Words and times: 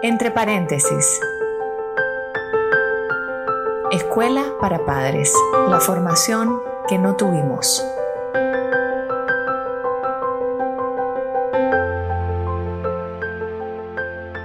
Entre 0.00 0.30
paréntesis. 0.30 1.20
Escuela 3.90 4.44
para 4.60 4.86
padres. 4.86 5.34
La 5.68 5.80
formación 5.80 6.60
que 6.88 6.98
no 6.98 7.16
tuvimos. 7.16 7.84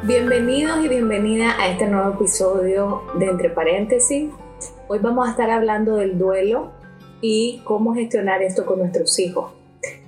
Bienvenidos 0.07 0.83
y 0.83 0.87
bienvenida 0.87 1.55
a 1.59 1.67
este 1.67 1.85
nuevo 1.85 2.15
episodio 2.15 3.03
de 3.19 3.27
Entre 3.27 3.51
paréntesis. 3.51 4.31
Hoy 4.87 4.97
vamos 4.97 5.27
a 5.27 5.31
estar 5.31 5.51
hablando 5.51 5.97
del 5.97 6.17
duelo 6.17 6.71
y 7.21 7.61
cómo 7.63 7.93
gestionar 7.93 8.41
esto 8.41 8.65
con 8.65 8.79
nuestros 8.79 9.19
hijos. 9.19 9.53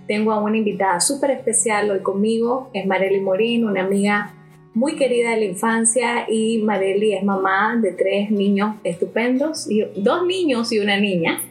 Tengo 0.07 0.31
a 0.31 0.39
una 0.39 0.57
invitada 0.57 0.99
súper 0.99 1.29
especial 1.29 1.91
hoy 1.91 1.99
conmigo, 1.99 2.71
es 2.73 2.87
Marely 2.87 3.21
Morín, 3.21 3.67
una 3.67 3.83
amiga 3.83 4.33
muy 4.75 4.97
querida 4.97 5.31
de 5.31 5.37
la 5.37 5.45
infancia 5.45 6.29
y 6.29 6.61
Marely 6.61 7.13
es 7.13 7.23
mamá 7.23 7.79
de 7.81 7.93
tres 7.93 8.29
niños 8.29 8.75
estupendos, 8.83 9.71
y, 9.71 9.83
dos 9.95 10.27
niños 10.27 10.71
y 10.71 10.79
una 10.79 10.99
niña. 10.99 11.41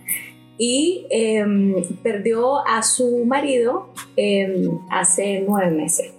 Y 0.56 1.06
em, 1.10 1.74
perdió 2.02 2.64
a 2.64 2.82
su 2.82 3.24
marido 3.24 3.88
em, 4.14 4.78
hace 4.90 5.42
nueve 5.48 5.72
meses. 5.72 6.12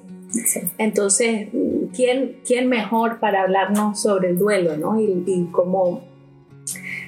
Entonces, 0.78 1.48
¿quién, 1.96 2.40
¿quién 2.46 2.68
mejor 2.68 3.20
para 3.20 3.44
hablarnos 3.44 4.02
sobre 4.02 4.32
el 4.32 4.38
duelo 4.38 4.76
¿no? 4.76 5.00
y, 5.00 5.24
y 5.26 5.48
cómo 5.52 6.02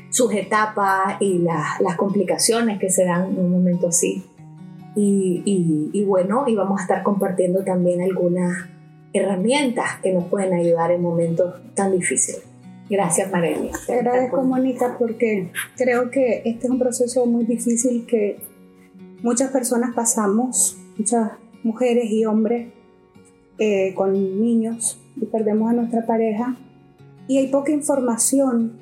sus 0.10 0.34
etapas 0.34 1.18
y 1.20 1.40
las 1.40 1.98
complicaciones 1.98 2.80
que 2.80 2.90
se 2.90 3.04
dan 3.04 3.32
en 3.32 3.40
un 3.40 3.52
momento 3.52 3.90
así? 3.90 4.24
Y, 4.96 5.42
y, 5.44 5.90
y, 5.92 6.06
bueno, 6.06 6.46
y 6.48 6.56
vamos 6.56 6.80
a 6.80 6.84
estar 6.84 7.04
compartiendo 7.04 7.64
también 7.66 8.02
algunas 8.02 8.77
herramientas 9.18 10.00
que 10.02 10.14
nos 10.14 10.26
pueden 10.26 10.54
ayudar 10.54 10.92
en 10.92 11.02
momentos 11.02 11.56
tan 11.74 11.92
difíciles. 11.92 12.44
Gracias, 12.90 13.30
Marelia. 13.32 13.74
Te 13.86 13.96
agradezco, 13.96 14.44
Mónica, 14.44 14.96
porque 14.98 15.52
creo 15.76 16.10
que 16.10 16.42
este 16.46 16.68
es 16.68 16.70
un 16.70 16.80
proceso 16.80 17.26
muy 17.26 17.44
difícil 17.44 18.06
que 18.06 18.40
muchas 19.22 19.52
personas 19.52 19.94
pasamos, 19.94 20.78
muchas 20.98 21.32
mujeres 21.64 22.10
y 22.10 22.26
hombres 22.26 22.70
eh, 23.60 23.94
con 23.94 24.14
niños 24.14 25.02
y 25.18 25.26
perdemos 25.26 25.70
a 25.70 25.74
nuestra 25.74 26.06
pareja. 26.06 26.58
Y 27.28 27.40
hay 27.40 27.48
poca 27.48 27.74
información 27.74 28.80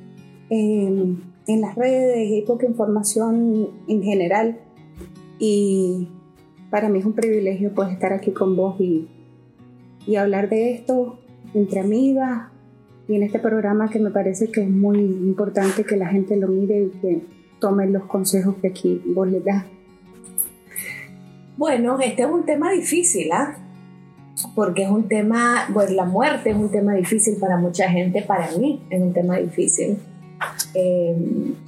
en, 0.51 1.23
en 1.47 1.61
las 1.61 1.73
redes, 1.73 2.17
hay 2.17 2.41
poca 2.43 2.67
información 2.67 3.71
en 3.87 4.03
general. 4.03 4.59
Y 5.39 6.09
para 6.69 6.89
mí 6.89 6.99
es 6.99 7.05
un 7.05 7.13
privilegio 7.13 7.73
pues 7.73 7.91
estar 7.91 8.13
aquí 8.13 8.31
con 8.31 8.55
vos 8.55 8.79
y 8.79 9.07
y 10.05 10.15
hablar 10.15 10.49
de 10.49 10.73
esto 10.73 11.19
entre 11.53 11.79
amigas 11.79 12.49
y 13.07 13.15
en 13.15 13.23
este 13.23 13.39
programa 13.39 13.89
que 13.89 13.99
me 13.99 14.11
parece 14.11 14.51
que 14.51 14.61
es 14.61 14.69
muy 14.69 14.99
importante 14.99 15.83
que 15.83 15.95
la 15.95 16.07
gente 16.07 16.35
lo 16.35 16.47
mire 16.47 16.83
y 16.83 16.89
que 16.99 17.21
tome 17.59 17.87
los 17.87 18.03
consejos 18.05 18.55
que 18.61 18.67
aquí 18.67 19.01
vos 19.05 19.27
le 19.27 19.39
das. 19.39 19.65
Bueno, 21.57 21.99
este 21.99 22.23
es 22.23 22.29
un 22.29 22.45
tema 22.45 22.71
difícil, 22.71 23.31
¿ah? 23.31 23.55
Porque 24.53 24.83
es 24.83 24.89
un 24.89 25.07
tema, 25.07 25.67
pues 25.73 25.91
la 25.91 26.03
muerte 26.03 26.49
es 26.49 26.55
un 26.55 26.69
tema 26.69 26.93
difícil 26.93 27.37
para 27.37 27.57
mucha 27.57 27.89
gente, 27.89 28.21
para 28.21 28.51
mí 28.57 28.81
es 28.89 29.01
un 29.01 29.13
tema 29.13 29.37
difícil. 29.37 29.97
Eh, 30.73 31.15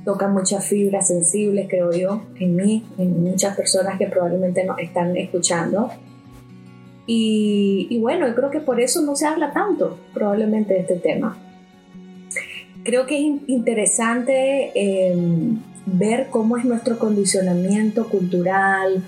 toca 0.04 0.28
muchas 0.28 0.66
fibras 0.66 1.08
sensibles, 1.08 1.68
creo 1.70 1.94
yo, 1.94 2.24
en 2.38 2.56
mí, 2.58 2.86
en 2.98 3.24
muchas 3.24 3.56
personas 3.56 3.98
que 3.98 4.08
probablemente 4.08 4.66
nos 4.66 4.78
están 4.80 5.16
escuchando. 5.16 5.90
Y, 7.10 7.98
bueno, 8.02 8.28
yo 8.28 8.36
creo 8.36 8.52
que 8.52 8.60
por 8.60 8.82
eso 8.82 9.02
no 9.02 9.16
se 9.16 9.26
habla 9.26 9.54
tanto 9.54 9.98
probablemente 10.14 10.74
de 10.74 10.82
este 10.82 10.98
tema. 10.98 11.38
Creo 12.84 13.06
que 13.06 13.18
es 13.18 13.42
interesante 13.48 14.72
em, 14.76 15.60
ver 15.86 16.28
cómo 16.30 16.58
es 16.58 16.66
nuestro 16.66 17.00
condicionamiento 17.00 18.10
cultural, 18.10 19.04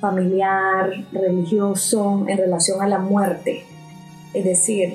familiar, 0.00 0.92
religioso 1.12 2.24
en 2.28 2.38
relación 2.38 2.82
a 2.82 2.88
la 2.88 2.98
muerte. 2.98 3.64
Es 4.32 4.44
decir, 4.44 4.94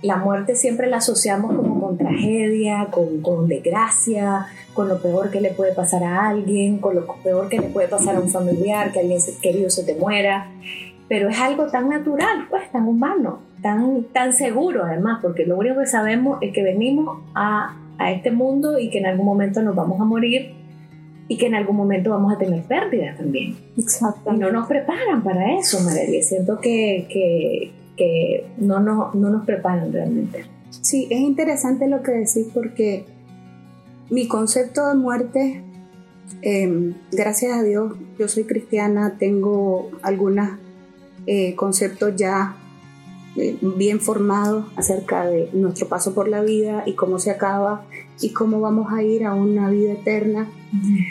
la 0.00 0.16
muerte 0.16 0.54
siempre 0.54 0.88
la 0.88 0.98
asociamos 0.98 1.54
como 1.56 1.80
con 1.80 1.98
tragedia, 1.98 2.88
con, 2.92 3.20
con, 3.22 3.48
desgracia, 3.48 4.46
con 4.72 4.88
lo 4.88 5.02
peor 5.02 5.30
que 5.30 5.40
le 5.40 5.50
puede 5.50 5.74
pasar 5.74 6.04
a 6.04 6.28
alguien, 6.28 6.78
con 6.78 6.94
lo 6.94 7.06
peor 7.24 7.48
que 7.48 7.58
le 7.58 7.68
puede 7.68 7.88
pasar 7.88 8.14
a 8.14 8.20
un 8.20 8.28
familiar, 8.28 8.92
que 8.92 9.00
alguien 9.00 9.20
querido 9.42 9.68
se 9.68 9.82
te 9.82 9.96
muera 9.96 10.48
pero 11.08 11.28
es 11.28 11.38
algo 11.40 11.66
tan 11.66 11.88
natural, 11.88 12.46
pues 12.50 12.70
tan 12.70 12.86
humano, 12.86 13.40
tan, 13.62 14.04
tan 14.12 14.32
seguro 14.32 14.84
además, 14.84 15.20
porque 15.22 15.46
lo 15.46 15.56
único 15.56 15.80
que 15.80 15.86
sabemos 15.86 16.38
es 16.42 16.52
que 16.52 16.62
venimos 16.62 17.22
a, 17.34 17.76
a 17.98 18.12
este 18.12 18.30
mundo 18.30 18.78
y 18.78 18.90
que 18.90 18.98
en 18.98 19.06
algún 19.06 19.26
momento 19.26 19.62
nos 19.62 19.74
vamos 19.74 20.00
a 20.00 20.04
morir 20.04 20.52
y 21.28 21.36
que 21.36 21.46
en 21.46 21.54
algún 21.54 21.76
momento 21.76 22.10
vamos 22.10 22.34
a 22.34 22.38
tener 22.38 22.62
pérdidas 22.62 23.18
también. 23.18 23.56
Exacto. 23.76 24.32
Y 24.34 24.38
no 24.38 24.50
nos 24.50 24.66
preparan 24.66 25.22
para 25.22 25.58
eso, 25.58 25.80
María. 25.80 26.22
Siento 26.22 26.58
que, 26.58 27.06
que, 27.10 27.70
que 27.96 28.46
no, 28.58 28.80
no, 28.80 29.10
no 29.14 29.30
nos 29.30 29.44
preparan 29.44 29.92
realmente. 29.92 30.44
Sí, 30.70 31.06
es 31.10 31.20
interesante 31.20 31.86
lo 31.86 32.02
que 32.02 32.12
decís 32.12 32.48
porque 32.52 33.04
mi 34.10 34.26
concepto 34.26 34.88
de 34.88 34.94
muerte, 34.94 35.62
eh, 36.40 36.94
gracias 37.12 37.58
a 37.58 37.62
Dios, 37.62 37.94
yo 38.18 38.28
soy 38.28 38.44
cristiana, 38.44 39.16
tengo 39.18 39.90
algunas 40.02 40.52
eh, 41.30 41.54
conceptos 41.56 42.16
ya 42.16 42.56
eh, 43.36 43.58
bien 43.60 44.00
formados 44.00 44.64
acerca 44.76 45.26
de 45.26 45.50
nuestro 45.52 45.86
paso 45.86 46.14
por 46.14 46.26
la 46.26 46.40
vida 46.40 46.84
y 46.86 46.94
cómo 46.94 47.18
se 47.18 47.30
acaba 47.30 47.84
y 48.18 48.30
cómo 48.30 48.62
vamos 48.62 48.90
a 48.90 49.02
ir 49.02 49.26
a 49.26 49.34
una 49.34 49.68
vida 49.68 49.92
eterna. 49.92 50.48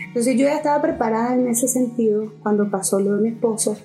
Entonces 0.07 0.35
yo 0.35 0.45
ya 0.45 0.55
estaba 0.55 0.81
preparada 0.81 1.35
en 1.35 1.47
ese 1.47 1.67
sentido 1.67 2.33
cuando 2.41 2.71
pasó 2.71 2.99
lo 2.99 3.13
de 3.13 3.21
mi 3.21 3.29
esposo, 3.29 3.77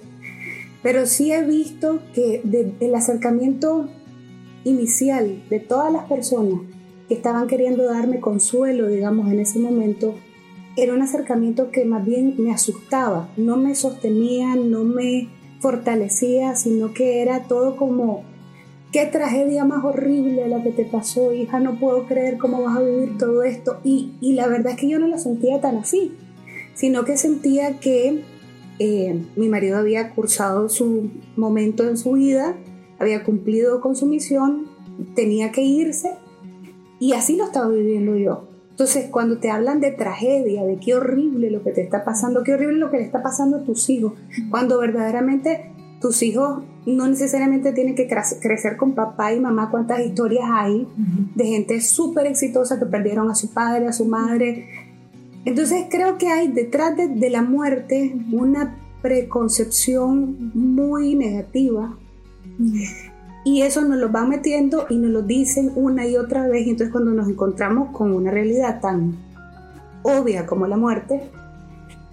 pero 0.82 1.04
sí 1.04 1.32
he 1.32 1.44
visto 1.44 2.00
que 2.15 2.41
el 2.81 2.94
acercamiento 2.94 3.91
inicial 4.64 5.43
de 5.50 5.60
todas 5.60 5.93
las 5.93 6.04
personas 6.04 6.60
que 7.09 7.14
estaban 7.14 7.47
queriendo 7.47 7.84
darme 7.84 8.20
consuelo, 8.20 8.88
digamos, 8.88 9.31
en 9.31 9.41
ese 9.41 9.59
momento, 9.59 10.14
era 10.76 10.94
un 10.94 11.03
acercamiento 11.03 11.70
que 11.70 11.84
más 11.84 12.06
bien 12.06 12.37
me 12.38 12.53
asustaba, 12.53 13.28
no 13.37 13.59
me 13.59 13.75
sostenía, 13.75 14.56
no 14.56 14.82
me 14.84 15.28
fortalecía, 15.62 16.56
sino 16.56 16.93
que 16.93 17.23
era 17.23 17.45
todo 17.45 17.77
como, 17.77 18.25
qué 18.91 19.06
tragedia 19.06 19.65
más 19.65 19.84
horrible 19.84 20.49
la 20.49 20.62
que 20.62 20.73
te 20.73 20.84
pasó, 20.84 21.33
hija, 21.33 21.61
no 21.61 21.78
puedo 21.78 22.06
creer 22.06 22.37
cómo 22.37 22.62
vas 22.62 22.77
a 22.77 22.83
vivir 22.83 23.17
todo 23.17 23.45
esto. 23.45 23.78
Y, 23.84 24.12
y 24.21 24.33
la 24.34 24.49
verdad 24.49 24.73
es 24.73 24.78
que 24.78 24.89
yo 24.89 24.99
no 24.99 25.06
lo 25.06 25.19
sentía 25.19 25.61
tan 25.61 25.77
así, 25.77 26.12
sino 26.75 27.05
que 27.05 27.17
sentía 27.17 27.78
que 27.78 28.25
eh, 28.81 29.23
mi 29.37 29.49
marido 29.49 29.78
había 29.78 30.11
cursado 30.11 30.69
su 30.69 31.11
momento 31.37 31.89
en 31.89 31.97
su 31.97 32.12
vida, 32.12 32.56
había 32.99 33.23
cumplido 33.23 33.81
con 33.81 33.94
su 33.94 34.06
misión, 34.06 34.67
tenía 35.15 35.53
que 35.53 35.62
irse, 35.62 36.17
y 36.99 37.12
así 37.12 37.37
lo 37.37 37.44
estaba 37.44 37.69
viviendo 37.69 38.17
yo. 38.17 38.51
Entonces, 38.72 39.10
cuando 39.10 39.38
te 39.38 39.50
hablan 39.50 39.81
de 39.81 39.91
tragedia, 39.91 40.65
de 40.65 40.78
qué 40.78 40.94
horrible 40.94 41.50
lo 41.50 41.62
que 41.62 41.72
te 41.72 41.83
está 41.83 42.05
pasando, 42.05 42.43
qué 42.43 42.55
horrible 42.55 42.78
lo 42.78 42.91
que 42.91 42.97
le 42.97 43.05
está 43.05 43.22
pasando 43.22 43.59
a 43.59 43.62
tus 43.65 43.88
hijos, 43.91 44.15
cuando 44.50 44.81
verdaderamente 44.81 45.71
tus 46.00 46.22
hijos 46.22 46.65
no 46.87 47.06
necesariamente 47.06 47.72
tienen 47.72 47.94
que 47.94 48.09
crecer 48.09 48.77
con 48.78 48.94
papá 48.94 49.32
y 49.34 49.41
mamá, 49.41 49.71
cuántas 49.71 50.00
historias 50.00 50.47
hay 50.50 50.88
de 51.34 51.47
gente 51.47 51.81
súper 51.82 52.27
exitosa 52.27 52.78
que 52.78 52.87
perdieron 52.87 53.31
a 53.31 53.34
su 53.34 53.53
padre, 53.53 53.87
a 53.87 53.93
su 53.93 54.06
madre. 54.06 54.66
Entonces 55.44 55.87
creo 55.91 56.16
que 56.16 56.28
hay 56.28 56.49
detrás 56.49 56.97
de, 56.97 57.09
de 57.09 57.31
la 57.31 57.43
muerte 57.43 58.16
una 58.32 58.78
preconcepción 59.03 60.50
muy 60.55 61.15
negativa 61.15 61.97
y 63.44 63.62
eso 63.62 63.82
nos 63.82 63.98
lo 63.98 64.08
van 64.08 64.28
metiendo 64.28 64.87
y 64.88 64.96
nos 64.96 65.11
lo 65.11 65.22
dicen 65.22 65.72
una 65.75 66.06
y 66.06 66.17
otra 66.17 66.46
vez. 66.46 66.67
Y 66.67 66.70
entonces 66.70 66.93
cuando 66.93 67.12
nos 67.12 67.28
encontramos 67.28 67.90
con 67.90 68.12
una 68.12 68.31
realidad 68.31 68.81
tan 68.81 69.17
obvia 70.02 70.46
como 70.46 70.67
la 70.67 70.76
muerte, 70.76 71.22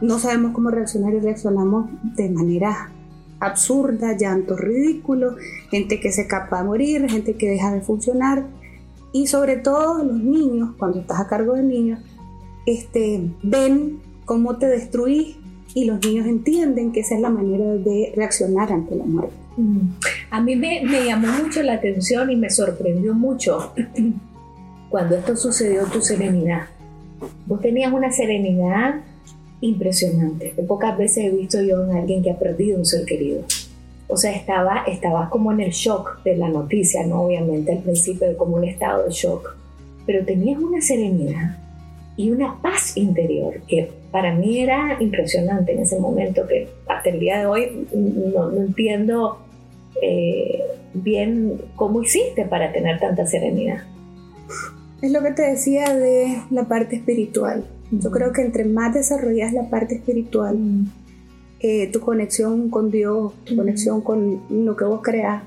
no 0.02 0.18
sabemos 0.18 0.54
cómo 0.54 0.72
reaccionar 0.72 1.14
y 1.14 1.20
reaccionamos 1.20 1.90
de 2.16 2.30
manera 2.30 2.92
absurda, 3.40 4.18
llanto 4.18 4.56
ridículo, 4.56 5.36
gente 5.70 6.00
que 6.00 6.12
se 6.12 6.28
capa 6.28 6.60
a 6.60 6.64
morir, 6.64 7.10
gente 7.10 7.36
que 7.36 7.50
deja 7.50 7.72
de 7.74 7.82
funcionar. 7.82 8.46
Y 9.12 9.28
sobre 9.28 9.58
todo 9.58 10.04
los 10.04 10.20
niños, 10.22 10.72
cuando 10.78 11.00
estás 11.00 11.20
a 11.20 11.28
cargo 11.28 11.54
de 11.54 11.64
niños, 11.64 12.00
este, 12.66 13.32
ven 13.44 14.00
cómo 14.26 14.58
te 14.58 14.68
destruís 14.68 15.38
y 15.74 15.86
los 15.86 16.04
niños 16.06 16.28
entienden 16.28 16.92
que 16.92 17.02
esa 17.02 17.16
es 17.16 17.22
la 17.22 17.30
manera 17.30 17.66
de 17.66 18.14
reaccionar 18.16 18.72
ante 18.72 18.96
la 18.96 19.06
muerte. 19.06 19.36
A 20.30 20.42
mí 20.42 20.56
me, 20.56 20.84
llamó 21.06 21.28
mucho 21.44 21.62
la 21.64 21.74
atención 21.74 22.30
y 22.30 22.36
me 22.36 22.50
sorprendió 22.50 23.14
mucho 23.14 23.74
cuando 24.90 25.16
esto 25.16 25.36
sucedió 25.36 25.86
tu 25.86 26.02
serenidad. 26.02 26.68
Vos 27.46 27.62
tenías 27.62 27.92
una 27.92 28.12
serenidad 28.12 29.02
impresionante, 29.62 30.54
que 30.56 30.64
pocas 30.64 30.98
veces 30.98 31.26
he 31.26 31.30
visto 31.30 31.62
yo 31.62 31.84
en 31.84 31.98
alguien 31.98 32.24
que 32.24 32.32
ha 32.32 32.40
perdido 32.40 32.78
un 32.78 32.86
ser 32.86 33.06
querido. 33.06 33.44
O 34.08 34.18
sea, 34.18 34.32
estaba, 34.32 34.84
estaba 34.88 35.30
como 35.30 35.52
en 35.52 35.60
el 35.60 35.72
shock 35.72 36.24
de 36.24 36.38
la 36.38 36.50
noticia, 36.50 37.06
¿no? 37.06 37.24
Obviamente 37.24 37.74
al 37.74 37.80
principio, 37.80 38.36
como 38.38 38.56
un 38.56 38.64
estado 38.64 39.04
de 39.06 39.12
shock. 39.12 39.56
Pero 40.06 40.26
tenías 40.26 40.60
una 40.60 40.82
serenidad 40.82 41.58
y 42.16 42.32
una 42.32 42.60
paz 42.62 42.98
interior 42.98 43.62
que 43.68 43.92
para 44.12 44.34
mí 44.34 44.60
era 44.60 44.98
impresionante 45.00 45.74
en 45.74 45.80
ese 45.80 46.00
momento, 46.00 46.48
que 46.48 46.68
hasta 46.88 47.10
el 47.12 47.20
día 47.20 47.40
de 47.40 47.46
hoy 47.46 47.88
no, 47.94 48.52
entiendo 48.52 49.40
eh, 50.02 50.64
bien 50.94 51.62
cómo 51.76 52.02
hiciste 52.02 52.46
para 52.46 52.72
tener 52.72 53.00
tanta 53.00 53.26
serenidad. 53.26 53.84
Es 55.02 55.12
lo 55.12 55.22
que 55.22 55.32
te 55.32 55.44
decía 55.44 55.94
de 55.96 56.42
la 56.50 56.68
parte 56.68 56.98
espiritual. 56.98 57.66
Yo 57.92 58.12
creo 58.12 58.32
que 58.34 58.42
entre 58.42 58.66
más 58.66 58.94
desarrollas 58.94 59.54
la 59.54 59.70
parte 59.70 59.96
espiritual, 59.96 60.58
eh, 61.60 61.88
tu 61.88 62.00
conexión 62.00 62.70
con 62.70 62.92
Dios, 62.92 63.34
tu 63.46 63.56
conexión 63.56 64.02
con 64.02 64.42
lo 64.50 64.76
que 64.76 64.86
vos 64.86 65.02
creas, 65.02 65.44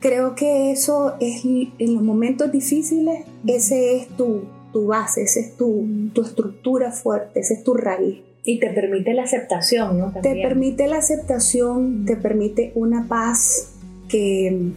creo 0.00 0.34
que 0.34 0.72
eso 0.72 1.14
es 1.20 1.44
en 1.44 1.94
los 1.94 2.02
momentos 2.02 2.50
difíciles, 2.50 3.24
ese 3.46 3.96
es 3.96 4.08
tu, 4.08 4.42
tu 4.72 4.86
base, 4.86 5.22
esa 5.22 5.40
es 5.40 5.56
tu, 5.56 5.86
tu 6.12 6.22
estructura 6.22 6.90
fuerte, 6.90 7.40
esa 7.40 7.54
es 7.54 7.62
tu 7.62 7.74
raíz. 7.74 8.20
Y 8.48 8.60
te 8.60 8.70
permite 8.70 9.12
la 9.12 9.24
aceptación, 9.24 9.98
¿no? 9.98 10.10
Te 10.22 10.34
permite 10.42 10.86
la 10.86 10.96
aceptación, 10.96 12.06
te 12.06 12.16
permite 12.16 12.72
una 12.74 13.06
paz 13.06 13.74
que, 14.08 14.72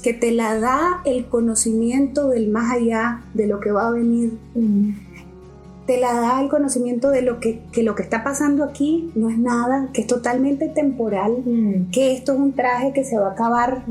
que 0.00 0.12
te 0.12 0.30
la 0.30 0.60
da 0.60 1.02
el 1.04 1.26
conocimiento 1.26 2.28
del 2.28 2.50
más 2.50 2.72
allá, 2.72 3.24
de 3.34 3.48
lo 3.48 3.58
que 3.58 3.72
va 3.72 3.88
a 3.88 3.90
venir. 3.90 4.38
Te 5.88 5.98
la 5.98 6.20
da 6.20 6.40
el 6.40 6.48
conocimiento 6.48 7.10
de 7.10 7.22
lo 7.22 7.40
que, 7.40 7.62
que, 7.72 7.82
lo 7.82 7.96
que 7.96 8.04
está 8.04 8.22
pasando 8.22 8.62
aquí 8.62 9.10
no 9.16 9.28
es 9.28 9.38
nada, 9.38 9.88
que 9.92 10.02
es 10.02 10.06
totalmente 10.06 10.68
temporal, 10.68 11.42
que 11.90 12.12
esto 12.12 12.34
es 12.34 12.38
un 12.38 12.52
traje 12.52 12.92
que 12.92 13.02
se 13.02 13.18
va 13.18 13.30
a 13.30 13.32
acabar 13.32 13.82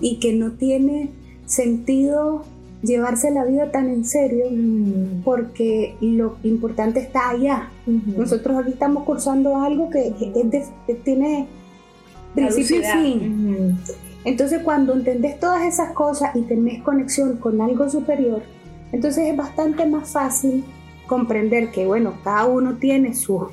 y 0.00 0.18
que 0.18 0.32
no 0.32 0.50
tiene 0.54 1.10
sentido 1.46 2.44
llevarse 2.82 3.30
la 3.30 3.44
vida 3.44 3.70
tan 3.70 3.88
en 3.88 4.04
serio 4.04 4.46
mm. 4.50 5.22
porque 5.24 5.96
lo 6.00 6.36
importante 6.42 7.00
está 7.00 7.30
allá. 7.30 7.70
Nosotros 7.86 8.58
aquí 8.58 8.72
estamos 8.72 9.04
cursando 9.04 9.56
algo 9.56 9.90
que, 9.90 10.12
tiene 11.04 11.46
principio 12.34 12.80
y 12.80 12.84
fin. 12.84 13.78
Entonces 14.24 14.62
cuando 14.62 14.94
entendés 14.94 15.38
todas 15.40 15.62
esas 15.62 15.92
cosas 15.92 16.34
y 16.36 16.42
tenés 16.42 16.82
conexión 16.82 17.36
con 17.36 17.60
algo 17.60 17.88
superior, 17.88 18.42
entonces 18.92 19.28
es 19.28 19.36
bastante 19.36 19.86
más 19.86 20.10
fácil 20.10 20.64
comprender 21.06 21.70
que, 21.70 21.86
bueno, 21.86 22.14
cada 22.22 22.46
uno 22.46 22.74
tiene 22.74 23.14
su, 23.14 23.48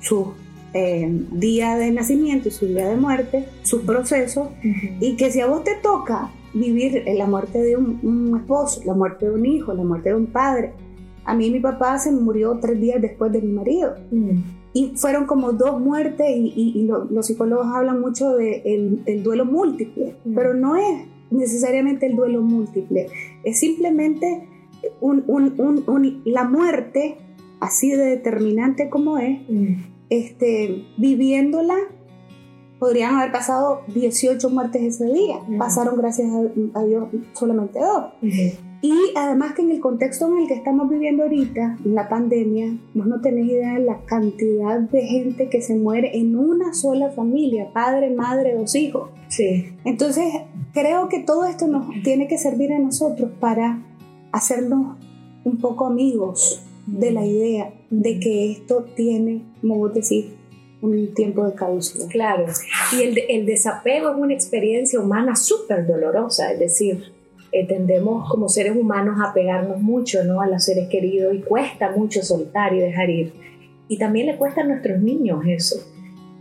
su 0.00 0.32
eh, 0.72 1.08
día 1.32 1.76
de 1.76 1.90
nacimiento 1.90 2.48
y 2.48 2.52
su 2.52 2.66
día 2.66 2.88
de 2.88 2.96
muerte, 2.96 3.48
sus 3.62 3.82
procesos, 3.82 4.48
y 5.00 5.16
que 5.16 5.30
si 5.30 5.40
a 5.40 5.46
vos 5.46 5.64
te 5.64 5.74
toca 5.76 6.30
vivir 6.58 7.04
la 7.06 7.26
muerte 7.26 7.58
de 7.58 7.76
un, 7.76 8.36
esposo, 8.40 8.82
la 8.84 8.94
muerte 8.94 9.26
de 9.26 9.32
un 9.32 9.46
hijo, 9.46 9.72
la 9.74 9.84
muerte 9.84 10.10
de 10.10 10.14
un 10.14 10.26
padre. 10.26 10.72
A 11.24 11.34
mí 11.34 11.50
mi 11.50 11.60
papá 11.60 11.98
se 11.98 12.12
murió 12.12 12.58
tres 12.60 12.80
días 12.80 13.00
después 13.00 13.32
de 13.32 13.42
mi 13.42 13.52
marido. 13.52 13.94
Mm. 14.10 14.30
Y 14.72 14.92
fueron 14.96 15.26
como 15.26 15.52
dos 15.52 15.80
muertes 15.80 16.26
y, 16.28 16.86
los 17.10 17.26
psicólogos 17.26 17.66
hablan 17.66 18.00
mucho 18.00 18.36
del 18.36 19.04
de 19.04 19.12
el 19.12 19.22
duelo 19.22 19.44
múltiple, 19.44 20.16
mm. 20.24 20.34
pero 20.34 20.54
no 20.54 20.76
es 20.76 21.06
necesariamente 21.30 22.06
el 22.06 22.16
duelo 22.16 22.40
múltiple, 22.40 23.08
es 23.42 23.58
simplemente 23.58 24.48
la 26.24 26.44
muerte, 26.44 27.16
así 27.60 27.90
de 27.90 28.04
determinante 28.04 28.88
como 28.88 29.18
es, 29.18 29.40
mm. 29.48 29.74
este, 30.10 30.84
viviéndola 30.98 31.76
podrían 32.78 33.16
haber 33.16 33.32
pasado 33.32 33.82
18 33.88 34.50
muertes 34.50 34.82
ese 34.82 35.06
día. 35.06 35.36
Pasaron, 35.58 35.96
gracias 35.96 36.28
a, 36.74 36.84
Dios, 36.84 37.08
solamente 37.32 37.78
dos. 37.78 38.04
Y 38.82 38.94
además 39.16 39.54
que 39.54 39.62
en 39.62 39.70
el 39.70 39.80
contexto 39.80 40.28
en 40.28 40.42
el 40.42 40.48
que 40.48 40.54
estamos 40.54 40.88
viviendo 40.88 41.24
ahorita, 41.24 41.78
la 41.84 42.08
pandemia, 42.08 42.76
vos 42.94 43.06
no 43.06 43.20
tenés 43.20 43.46
idea 43.46 43.74
de 43.74 43.84
la 43.84 44.04
cantidad 44.04 44.78
de 44.78 45.02
gente 45.02 45.48
que 45.48 45.62
se 45.62 45.74
muere 45.74 46.18
en 46.18 46.36
una 46.36 46.74
sola 46.74 47.10
familia, 47.10 47.72
padre, 47.72 48.10
madre, 48.10 48.54
dos 48.54 48.74
hijos. 48.74 49.10
Sí. 49.28 49.72
Entonces, 49.84 50.24
creo 50.72 51.08
que 51.08 51.20
todo 51.20 51.46
esto 51.46 51.66
nos 51.66 51.86
tiene 52.04 52.28
que 52.28 52.38
servir 52.38 52.72
a 52.72 52.78
nosotros 52.78 53.30
para 53.40 53.82
hacernos 54.30 54.98
un 55.44 55.58
poco 55.58 55.86
amigos 55.86 56.62
de 56.86 57.10
la 57.10 57.24
idea 57.24 57.72
de 57.90 58.20
que 58.20 58.52
esto 58.52 58.84
tiene, 58.94 59.42
como 59.60 59.76
vos 59.78 59.94
decís, 59.94 60.26
un 60.82 61.14
tiempo 61.14 61.46
de 61.46 61.54
caducidad. 61.54 62.08
Claro, 62.08 62.46
y 62.92 63.02
el, 63.02 63.18
el 63.28 63.46
desapego 63.46 64.10
es 64.10 64.16
una 64.16 64.34
experiencia 64.34 65.00
humana 65.00 65.36
súper 65.36 65.86
dolorosa, 65.86 66.52
es 66.52 66.58
decir, 66.58 67.16
eh, 67.52 67.66
tendemos 67.66 68.28
como 68.28 68.48
seres 68.48 68.76
humanos 68.76 69.18
a 69.24 69.32
pegarnos 69.32 69.80
mucho 69.80 70.24
¿no? 70.24 70.40
a 70.40 70.46
los 70.46 70.64
seres 70.64 70.88
queridos 70.88 71.34
y 71.34 71.40
cuesta 71.40 71.90
mucho 71.90 72.22
soltar 72.22 72.74
y 72.74 72.80
dejar 72.80 73.08
ir. 73.08 73.32
Y 73.88 73.98
también 73.98 74.26
le 74.26 74.36
cuesta 74.36 74.62
a 74.62 74.64
nuestros 74.64 75.00
niños 75.00 75.42
eso. 75.46 75.76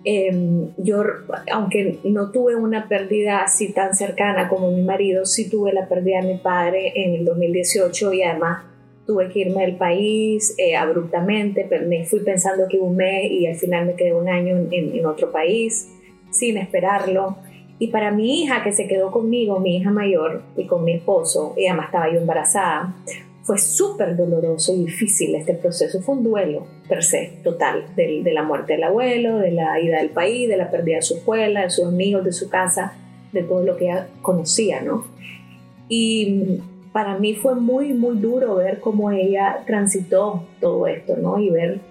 Em, 0.03 0.71
yo, 0.77 1.03
aunque 1.51 1.99
no 2.03 2.31
tuve 2.31 2.55
una 2.55 2.87
pérdida 2.87 3.43
así 3.43 3.71
tan 3.71 3.95
cercana 3.95 4.49
como 4.49 4.71
mi 4.71 4.83
marido, 4.83 5.25
sí 5.25 5.49
tuve 5.49 5.73
la 5.73 5.87
pérdida 5.87 6.21
de 6.21 6.33
mi 6.33 6.37
padre 6.37 6.91
en 6.95 7.15
el 7.15 7.25
2018 7.25 8.13
y 8.13 8.23
además 8.23 8.65
tuve 9.05 9.29
que 9.29 9.39
irme 9.39 9.61
del 9.61 9.75
país 9.75 10.55
eh, 10.57 10.75
abruptamente, 10.75 11.67
me 11.87 12.05
fui 12.05 12.21
pensando 12.21 12.67
que 12.67 12.79
un 12.79 12.95
mes 12.95 13.31
y 13.31 13.45
al 13.45 13.55
final 13.55 13.85
me 13.85 13.95
quedé 13.95 14.13
un 14.13 14.27
año 14.27 14.57
en, 14.57 14.93
en, 14.93 15.05
otro 15.05 15.31
país 15.31 15.89
sin 16.31 16.57
esperarlo. 16.57 17.37
Y 17.77 17.87
para 17.87 18.11
mi 18.11 18.41
hija 18.41 18.63
que 18.63 18.71
se 18.71 18.87
quedó 18.87 19.11
conmigo, 19.11 19.59
mi 19.59 19.77
hija 19.77 19.91
mayor, 19.91 20.43
y 20.55 20.65
con 20.65 20.83
mi 20.83 20.93
esposo, 20.93 21.53
ella 21.57 21.71
además 21.71 21.87
estaba 21.87 22.11
yo 22.11 22.19
embarazada, 22.19 22.95
fue 23.43 23.59
súper 23.59 24.15
doloroso 24.15 24.73
y 24.73 24.85
difícil 24.85 25.35
este 25.35 25.53
proceso. 25.53 26.01
Fue 26.01 26.15
un 26.15 26.23
duelo 26.23 26.65
per 26.89 27.03
se, 27.03 27.33
total, 27.43 27.85
de, 27.95 28.21
de, 28.23 28.33
la 28.33 28.41
muerte 28.41 28.73
del 28.73 28.83
abuelo, 28.83 29.37
de 29.37 29.51
la 29.51 29.79
ida 29.79 29.99
del 29.99 30.09
país, 30.09 30.49
de 30.49 30.57
la 30.57 30.71
pérdida 30.71 30.95
de 30.95 31.01
su 31.03 31.15
escuela, 31.15 31.61
de 31.61 31.69
sus 31.69 31.85
amigos, 31.85 32.23
de 32.23 32.31
su 32.31 32.49
casa, 32.49 32.93
de 33.31 33.43
todo 33.43 33.63
lo 33.63 33.77
que 33.77 33.85
ella 33.85 34.07
conocía, 34.23 34.81
¿no? 34.81 35.05
Y 35.89 36.59
para 36.95 37.17
mí 37.17 37.35
fue 37.35 37.55
muy, 37.55 37.93
muy 37.93 38.15
duro 38.19 38.55
ver 38.55 38.79
cómo 38.79 39.11
ella 39.11 39.63
transitó 39.67 40.45
todo 40.61 40.87
esto, 40.87 41.17
¿no? 41.17 41.37
Y 41.39 41.49
ver 41.49 41.81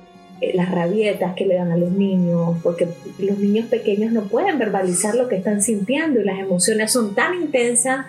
eh, 0.41 0.53
las 0.55 0.71
rabietas 0.71 1.35
que 1.35 1.45
le 1.45 1.57
dan 1.57 1.73
a 1.73 1.77
los 1.77 1.93
niños, 1.93 2.57
porque 2.63 2.89
los 3.19 3.39
niños 3.39 3.67
pequeños 3.67 4.13
no 4.13 4.23
pueden 4.23 4.59
verbalizar 4.59 5.15
lo 5.15 5.29
que 5.29 5.37
están 5.37 5.61
sintiendo 5.61 6.23
y 6.23 6.25
las 6.25 6.39
emociones 6.39 6.91
son 6.91 7.15
tan 7.15 7.35
intensas 7.35 8.07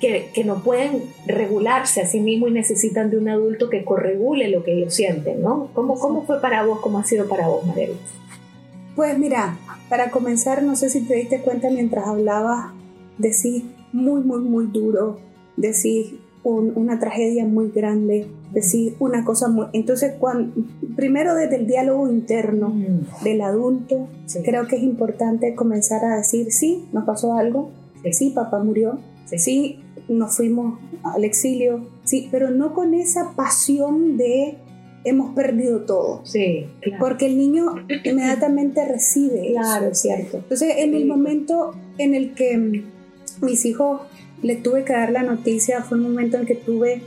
que, 0.00 0.30
que 0.32 0.42
no 0.42 0.62
pueden 0.62 1.02
regularse 1.26 2.00
a 2.00 2.06
sí 2.06 2.20
mismos 2.20 2.48
y 2.48 2.54
necesitan 2.54 3.10
de 3.10 3.18
un 3.18 3.28
adulto 3.28 3.68
que 3.68 3.84
corregule 3.84 4.48
lo 4.48 4.64
que 4.64 4.72
ellos 4.72 4.94
sienten, 4.94 5.42
¿no? 5.42 5.68
¿Cómo, 5.74 6.00
cómo 6.00 6.24
fue 6.24 6.40
para 6.40 6.64
vos? 6.64 6.80
¿Cómo 6.80 6.98
ha 6.98 7.04
sido 7.04 7.28
para 7.28 7.46
vos, 7.46 7.66
María 7.66 7.88
Pues 8.94 9.18
mira, 9.18 9.58
para 9.90 10.10
comenzar, 10.10 10.62
no 10.62 10.76
sé 10.76 10.88
si 10.88 11.02
te 11.02 11.14
diste 11.14 11.42
cuenta 11.42 11.68
mientras 11.68 12.06
hablaba, 12.06 12.72
decís 13.18 13.64
muy, 13.92 14.22
muy, 14.22 14.40
muy 14.40 14.66
duro 14.68 15.26
decir 15.56 16.20
una 16.48 17.00
tragedia 17.00 17.44
muy 17.44 17.70
grande, 17.70 18.28
decir 18.52 18.94
una 19.00 19.24
cosa 19.24 19.48
muy... 19.48 19.66
Entonces, 19.72 20.14
cuando, 20.18 20.54
primero 20.94 21.34
desde 21.34 21.56
el 21.56 21.66
diálogo 21.66 22.08
interno 22.08 22.68
mm. 22.68 23.24
del 23.24 23.40
adulto, 23.40 24.08
creo 24.44 24.68
que 24.68 24.76
es 24.76 24.82
importante 24.82 25.56
comenzar 25.56 26.04
a 26.04 26.18
decir, 26.18 26.52
sí, 26.52 26.84
nos 26.92 27.04
pasó 27.04 27.34
algo, 27.34 27.70
sí, 28.12 28.30
papá 28.30 28.62
murió, 28.62 29.00
sí. 29.24 29.80
nos 30.08 30.36
fuimos 30.36 30.78
al 31.02 31.24
exilio, 31.24 31.88
sí, 32.04 32.28
pero 32.30 32.50
no 32.50 32.74
con 32.74 32.94
esa 32.94 33.32
pasión 33.34 34.16
de 34.16 34.58
hemos 35.04 35.34
perdido 35.34 35.80
todo. 35.80 36.20
Sí, 36.24 36.66
Porque 36.98 37.26
el 37.26 37.38
niño 37.38 37.74
inmediatamente 38.04 38.84
recibe. 38.84 39.52
Claro, 39.52 39.94
cierto. 39.94 40.38
Entonces, 40.38 40.74
en 40.78 40.94
el 40.94 41.06
momento 41.06 41.74
en 41.98 42.14
el 42.14 42.34
que 42.34 42.84
mis 43.40 43.64
hijos 43.64 44.00
le 44.42 44.56
tuve 44.56 44.84
que 44.84 44.92
dar 44.92 45.10
la 45.10 45.22
noticia, 45.22 45.82
fue 45.82 45.98
un 45.98 46.04
momento 46.04 46.36
en 46.36 46.46
que 46.46 46.54
tuve 46.54 47.02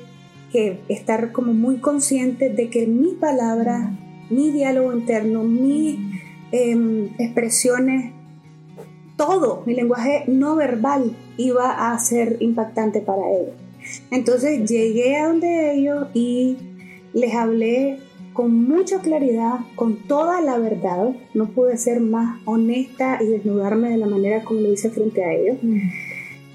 que 0.51 0.79
estar 0.89 1.31
como 1.31 1.53
muy 1.53 1.77
consciente 1.77 2.49
de 2.49 2.69
que 2.69 2.87
mi 2.87 3.13
palabra, 3.13 3.91
mi 4.29 4.51
diálogo 4.51 4.93
interno, 4.93 5.43
mis 5.43 5.99
em, 6.51 7.09
expresiones, 7.19 8.13
todo, 9.15 9.63
mi 9.65 9.75
lenguaje 9.75 10.23
no 10.27 10.55
verbal 10.55 11.15
iba 11.37 11.91
a 11.91 11.99
ser 11.99 12.37
impactante 12.39 13.01
para 13.01 13.21
ellos. 13.29 13.53
Entonces 14.11 14.69
llegué 14.69 15.17
a 15.17 15.27
donde 15.27 15.73
ellos 15.73 16.07
y 16.13 16.57
les 17.13 17.33
hablé 17.33 17.99
con 18.33 18.67
mucha 18.67 19.01
claridad, 19.01 19.59
con 19.75 19.97
toda 20.07 20.41
la 20.41 20.57
verdad. 20.57 21.09
No 21.33 21.49
pude 21.49 21.77
ser 21.77 21.99
más 21.99 22.39
honesta 22.45 23.19
y 23.21 23.27
desnudarme 23.27 23.89
de 23.89 23.97
la 23.97 24.05
manera 24.05 24.43
como 24.43 24.61
lo 24.61 24.71
hice 24.71 24.89
frente 24.89 25.23
a 25.23 25.33
ellos. 25.33 25.57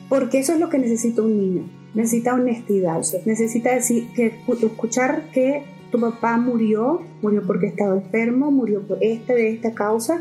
Porque 0.09 0.39
eso 0.39 0.53
es 0.53 0.61
lo 0.61 0.69
que 0.69 0.79
necesita 0.79 1.23
un 1.23 1.39
niño. 1.39 1.71
Necesita 1.95 2.35
honestidad. 2.35 3.01
Necesita 3.25 3.75
decir, 3.75 4.09
que, 4.15 4.33
escuchar 4.63 5.31
que 5.33 5.65
tu 5.91 6.01
papá 6.01 6.37
murió, 6.37 7.03
murió 7.23 7.43
porque 7.47 7.67
estaba 7.67 7.95
enfermo, 7.95 8.51
murió 8.51 8.83
por 8.83 8.99
esta, 9.01 9.35
de 9.35 9.51
esta 9.51 9.75
causa, 9.75 10.21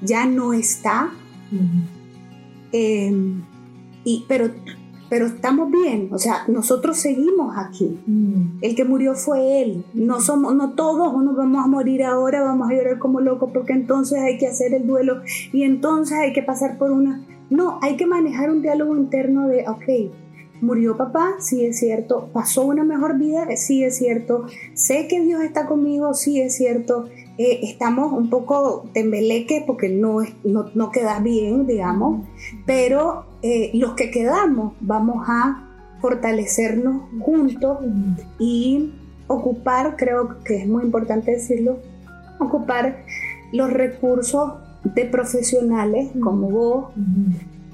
ya 0.00 0.26
no 0.26 0.52
está, 0.52 1.12
Em, 2.72 3.42
y, 4.04 4.24
pero, 4.26 4.50
pero 5.10 5.26
estamos 5.26 5.70
bien, 5.70 6.08
o 6.10 6.18
sea, 6.18 6.44
nosotros 6.48 6.96
seguimos 6.96 7.54
aquí. 7.56 7.98
El 8.62 8.74
que 8.74 8.84
murió 8.84 9.14
fue 9.14 9.62
él, 9.62 9.84
no 9.92 10.20
somos, 10.20 10.54
no 10.54 10.70
todos 10.70 11.22
nos 11.22 11.36
vamos 11.36 11.64
a 11.64 11.68
morir 11.68 12.02
ahora, 12.02 12.42
vamos 12.42 12.70
a 12.70 12.74
llorar 12.74 12.98
como 12.98 13.20
locos 13.20 13.50
porque 13.52 13.74
entonces 13.74 14.18
hay 14.20 14.38
que 14.38 14.46
hacer 14.46 14.72
el 14.72 14.86
duelo 14.86 15.20
y 15.52 15.64
entonces 15.64 16.18
hay 16.18 16.32
que 16.32 16.42
pasar 16.42 16.78
por 16.78 16.90
una... 16.90 17.22
No, 17.52 17.78
hay 17.82 17.96
que 17.96 18.06
manejar 18.06 18.48
un 18.48 18.62
diálogo 18.62 18.96
interno 18.96 19.46
de, 19.46 19.68
ok, 19.68 20.10
murió 20.62 20.96
papá, 20.96 21.34
sí 21.38 21.66
es 21.66 21.78
cierto, 21.78 22.30
pasó 22.32 22.62
una 22.62 22.82
mejor 22.82 23.18
vida, 23.18 23.46
sí 23.56 23.84
es 23.84 23.98
cierto, 23.98 24.46
sé 24.72 25.06
que 25.06 25.20
Dios 25.20 25.42
está 25.42 25.66
conmigo, 25.66 26.14
sí 26.14 26.40
es 26.40 26.56
cierto, 26.56 27.10
eh, 27.36 27.60
estamos 27.64 28.10
un 28.14 28.30
poco 28.30 28.88
tembeleques 28.94 29.64
porque 29.66 29.90
no, 29.90 30.20
no, 30.44 30.70
no 30.74 30.90
quedas 30.90 31.22
bien, 31.22 31.66
digamos, 31.66 32.26
pero 32.64 33.26
eh, 33.42 33.70
los 33.74 33.92
que 33.96 34.10
quedamos 34.10 34.72
vamos 34.80 35.26
a 35.28 35.68
fortalecernos 36.00 37.02
juntos 37.20 37.80
y 38.38 38.94
ocupar, 39.26 39.96
creo 39.98 40.42
que 40.42 40.62
es 40.62 40.66
muy 40.66 40.84
importante 40.84 41.32
decirlo, 41.32 41.80
ocupar 42.38 43.04
los 43.52 43.70
recursos 43.70 44.54
de 44.84 45.04
profesionales 45.04 46.10
como 46.20 46.50
vos, 46.50 46.86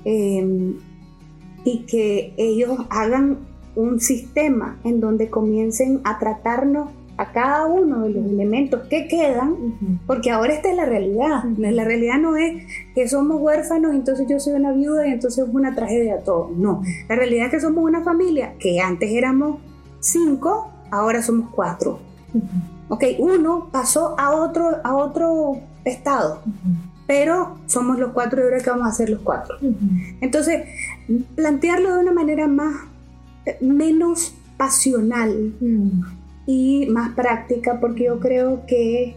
em, 0.04 0.74
y 1.64 1.80
que 1.80 2.34
ellos 2.36 2.86
hagan 2.90 3.38
un 3.76 4.00
sistema 4.00 4.78
en 4.84 5.00
donde 5.00 5.30
comiencen 5.30 6.00
a 6.04 6.18
tratarnos 6.18 6.90
a 7.18 7.32
cada 7.32 7.66
uno 7.66 8.02
de 8.02 8.10
los 8.10 8.24
elementos 8.26 8.82
que 8.88 9.08
quedan, 9.08 10.00
porque 10.06 10.30
ahora 10.30 10.54
esta 10.54 10.70
es 10.70 10.76
la 10.76 10.84
realidad. 10.84 11.44
La 11.56 11.84
realidad 11.84 12.18
no 12.18 12.36
es 12.36 12.64
que 12.94 13.08
somos 13.08 13.40
huérfanos, 13.40 13.92
entonces 13.92 14.26
yo 14.30 14.38
soy 14.38 14.54
una 14.54 14.72
viuda 14.72 15.06
y 15.06 15.12
entonces 15.12 15.44
es 15.44 15.52
una 15.52 15.74
tragedia 15.74 16.22
todo. 16.22 16.50
No, 16.56 16.80
la 17.08 17.16
realidad 17.16 17.46
es 17.46 17.50
que 17.50 17.60
somos 17.60 17.84
una 17.84 18.02
familia 18.04 18.54
que 18.60 18.80
antes 18.80 19.10
éramos 19.10 19.58
cinco, 19.98 20.70
ahora 20.92 21.20
somos 21.20 21.50
cuatro. 21.50 21.98
Ok, 22.88 23.04
uno 23.18 23.68
pasó 23.72 24.14
a 24.18 24.30
otro, 24.30 24.76
a 24.84 24.94
otro 24.94 25.56
estado, 25.84 26.42
pero 27.08 27.56
somos 27.66 27.98
los 27.98 28.12
cuatro 28.12 28.40
y 28.40 28.44
ahora 28.44 28.60
que 28.60 28.68
vamos 28.68 28.86
a 28.86 28.90
hacer 28.90 29.08
los 29.08 29.22
cuatro. 29.22 29.56
Entonces, 30.20 30.68
plantearlo 31.34 31.94
de 31.94 32.00
una 32.00 32.12
manera 32.12 32.46
más, 32.46 32.74
menos 33.62 34.34
pasional 34.58 35.54
y 36.46 36.86
más 36.90 37.14
práctica, 37.14 37.80
porque 37.80 38.04
yo 38.04 38.20
creo 38.20 38.66
que 38.66 39.16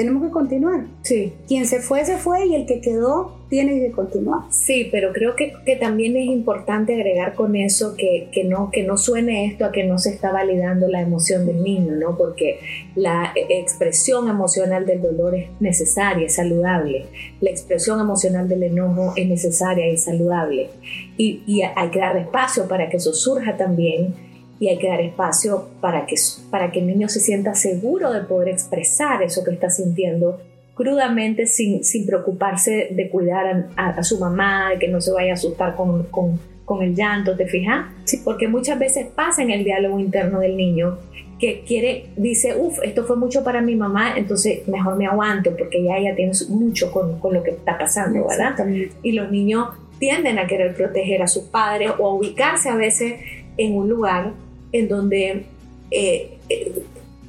tenemos 0.00 0.22
que 0.22 0.30
continuar. 0.30 0.86
Sí. 1.02 1.34
Quien 1.46 1.66
se 1.66 1.80
fue, 1.80 2.06
se 2.06 2.16
fue 2.16 2.46
y 2.46 2.54
el 2.54 2.64
que 2.64 2.80
quedó 2.80 3.36
tiene 3.50 3.80
que 3.80 3.92
continuar. 3.92 4.50
Sí, 4.50 4.88
pero 4.90 5.12
creo 5.12 5.36
que, 5.36 5.52
que 5.66 5.76
también 5.76 6.16
es 6.16 6.24
importante 6.24 6.94
agregar 6.94 7.34
con 7.34 7.54
eso 7.54 7.96
que, 7.98 8.30
que, 8.32 8.44
no, 8.44 8.70
que 8.70 8.82
no 8.82 8.96
suene 8.96 9.44
esto 9.44 9.66
a 9.66 9.72
que 9.72 9.84
no 9.84 9.98
se 9.98 10.08
está 10.08 10.32
validando 10.32 10.88
la 10.88 11.02
emoción 11.02 11.44
del 11.44 11.62
niño, 11.62 11.96
¿no? 11.96 12.16
Porque 12.16 12.60
la 12.94 13.34
expresión 13.50 14.30
emocional 14.30 14.86
del 14.86 15.02
dolor 15.02 15.34
es 15.34 15.50
necesaria, 15.60 16.24
es 16.24 16.36
saludable. 16.36 17.04
La 17.42 17.50
expresión 17.50 18.00
emocional 18.00 18.48
del 18.48 18.62
enojo 18.62 19.12
es 19.16 19.28
necesaria 19.28 19.86
y 19.86 19.96
es 19.96 20.04
saludable. 20.04 20.70
Y, 21.18 21.42
y 21.46 21.60
hay 21.60 21.90
que 21.90 21.98
dar 21.98 22.16
espacio 22.16 22.66
para 22.68 22.88
que 22.88 22.96
eso 22.96 23.12
surja 23.12 23.58
también 23.58 24.29
y 24.60 24.68
hay 24.68 24.78
que 24.78 24.88
dar 24.88 25.00
espacio 25.00 25.70
para 25.80 26.06
que, 26.06 26.14
para 26.50 26.70
que 26.70 26.80
el 26.80 26.86
niño 26.86 27.08
se 27.08 27.18
sienta 27.18 27.54
seguro 27.54 28.12
de 28.12 28.20
poder 28.20 28.50
expresar 28.50 29.22
eso 29.22 29.42
que 29.42 29.52
está 29.52 29.70
sintiendo 29.70 30.38
crudamente 30.74 31.46
sin, 31.46 31.82
sin 31.82 32.06
preocuparse 32.06 32.88
de 32.90 33.08
cuidar 33.08 33.68
a, 33.76 34.02
su 34.02 34.18
mamá, 34.18 34.70
de 34.70 34.78
que 34.78 34.88
no 34.88 35.00
se 35.00 35.12
vaya 35.12 35.32
a 35.32 35.34
asustar 35.34 35.74
con, 35.76 36.04
con, 36.04 36.38
con 36.64 36.82
el 36.82 36.94
llanto, 36.94 37.36
¿te 37.36 37.46
fijas? 37.46 37.86
Sí. 38.04 38.20
Porque 38.24 38.48
muchas 38.48 38.78
veces 38.78 39.06
pasa 39.14 39.42
en 39.42 39.50
el 39.50 39.64
diálogo 39.64 39.98
interno 39.98 40.40
del 40.40 40.56
niño 40.56 40.98
que 41.38 41.64
quiere, 41.66 42.06
dice, 42.16 42.54
uff, 42.56 42.78
esto 42.82 43.04
fue 43.04 43.16
mucho 43.16 43.42
para 43.42 43.62
mi 43.62 43.74
mamá, 43.74 44.14
entonces 44.16 44.68
mejor 44.68 44.96
me 44.96 45.06
aguanto 45.06 45.56
porque 45.56 45.82
ya 45.82 45.96
ella 45.96 46.14
tiene 46.14 46.32
mucho 46.50 46.92
con, 46.92 47.18
con 47.18 47.32
lo 47.32 47.42
que 47.42 47.50
está 47.50 47.78
pasando, 47.78 48.26
¿verdad? 48.26 48.54
Y 49.02 49.12
los 49.12 49.30
niños 49.30 49.68
tienden 49.98 50.38
a 50.38 50.46
querer 50.46 50.74
proteger 50.74 51.22
a 51.22 51.26
sus 51.26 51.44
padres 51.44 51.92
o 51.98 52.06
a 52.06 52.14
ubicarse 52.14 52.68
a 52.68 52.76
veces 52.76 53.14
en 53.56 53.74
un 53.74 53.88
lugar 53.88 54.32
en 54.72 54.88
donde, 54.88 55.44
eh, 55.90 56.38
eh, 56.48 56.82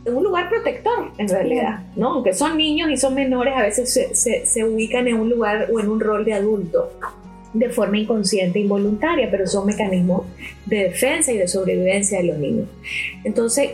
un 0.05 0.23
lugar 0.23 0.49
protector 0.49 1.11
en 1.17 1.29
realidad, 1.29 1.83
¿no? 1.95 2.13
Aunque 2.13 2.33
son 2.33 2.57
niños 2.57 2.89
y 2.89 2.97
son 2.97 3.13
menores, 3.13 3.53
a 3.55 3.61
veces 3.61 3.93
se, 3.93 4.45
se, 4.45 4.63
ubican 4.63 5.07
en 5.07 5.15
un 5.15 5.29
lugar 5.29 5.69
o 5.71 5.79
en 5.79 5.89
un 5.89 5.99
rol 5.99 6.25
de 6.25 6.33
adulto 6.33 6.91
de 7.53 7.69
forma 7.69 7.97
inconsciente 7.97 8.59
involuntaria, 8.59 9.29
pero 9.29 9.45
son 9.45 9.65
mecanismos 9.65 10.25
de 10.65 10.85
defensa 10.85 11.31
y 11.31 11.37
de 11.37 11.47
sobrevivencia 11.47 12.19
de 12.19 12.23
los 12.25 12.37
niños. 12.37 12.67
Entonces, 13.23 13.71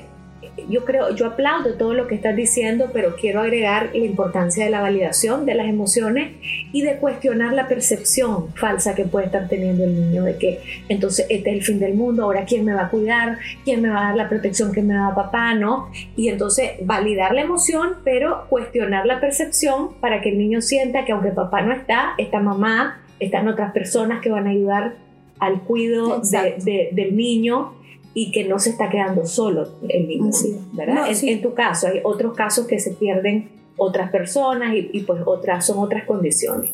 yo 0.70 0.86
creo, 0.86 1.14
yo 1.16 1.28
aplaudo 1.28 1.76
todo 1.76 1.94
lo 1.94 2.08
que 2.08 2.16
estás 2.16 2.36
diciendo, 2.36 2.90
pero 2.94 3.16
quiero 3.16 3.42
agregar 3.42 3.92
la 3.94 4.06
importancia 4.06 4.66
de 4.66 4.72
la 4.72 4.82
validación 4.82 5.46
de 5.46 5.56
las 5.56 5.68
emociones 5.68 6.34
y 6.72 6.82
de 6.82 6.98
cuestionar 6.98 7.54
la 7.54 7.68
percepción 7.68 8.54
falsa 8.56 8.96
que 8.96 9.06
puede 9.06 9.28
estar 9.28 9.48
teniendo 9.48 9.84
el 9.84 9.96
niño 9.96 10.24
de 10.24 10.38
que 10.38 10.60
entonces 10.90 11.26
este 11.30 11.52
es 11.52 11.56
el 11.58 11.64
fin 11.64 11.80
del 11.80 11.94
mundo, 11.94 12.24
ahora 12.24 12.46
quién 12.46 12.66
me 12.66 12.74
va 12.74 12.86
a 12.86 12.90
cuidar, 12.90 13.38
quién 13.64 13.82
me 13.82 13.90
va 13.90 14.00
a 14.00 14.04
dar 14.08 14.16
la 14.16 14.30
protección 14.30 14.72
que 14.72 14.82
me 14.82 14.94
da 14.94 15.14
papá, 15.16 15.54
¿no? 15.54 15.90
Y 16.16 16.30
entonces 16.30 16.72
validar 16.82 17.34
la 17.34 17.42
emoción, 17.42 17.96
pero 18.04 18.46
cuestionar 18.50 19.06
la 19.06 19.20
percepción 19.20 19.94
para 20.00 20.22
que 20.22 20.30
el 20.30 20.38
niño 20.38 20.62
sienta 20.62 21.06
que 21.06 21.12
aunque 21.12 21.32
papá 21.32 21.62
no 21.62 21.74
está, 21.74 22.14
está 22.18 22.40
mamá, 22.40 23.02
están 23.20 23.48
otras 23.48 23.72
personas 23.72 24.22
que 24.22 24.30
van 24.30 24.48
a 24.48 24.52
ayudar 24.52 24.96
al 25.40 25.62
cuidado 25.62 26.22
del 26.24 27.16
niño 27.16 27.74
y 28.20 28.32
que 28.32 28.46
no 28.46 28.58
se 28.58 28.72
está 28.72 28.90
quedando 28.90 29.28
solo 29.28 29.68
el 29.88 30.08
niño, 30.08 30.32
¿verdad? 30.74 31.06
en, 31.08 31.40
tu 31.40 31.54
caso, 31.54 31.86
hay 31.86 32.00
otros 32.04 32.34
casos 32.34 32.66
que 32.66 32.80
se 32.80 32.94
pierden 32.94 33.48
otras 33.78 34.10
personas 34.10 34.74
y, 34.76 35.02
pues 35.02 35.22
otras 35.24 35.68
son 35.68 35.78
otras 35.78 36.04
condiciones. 36.06 36.72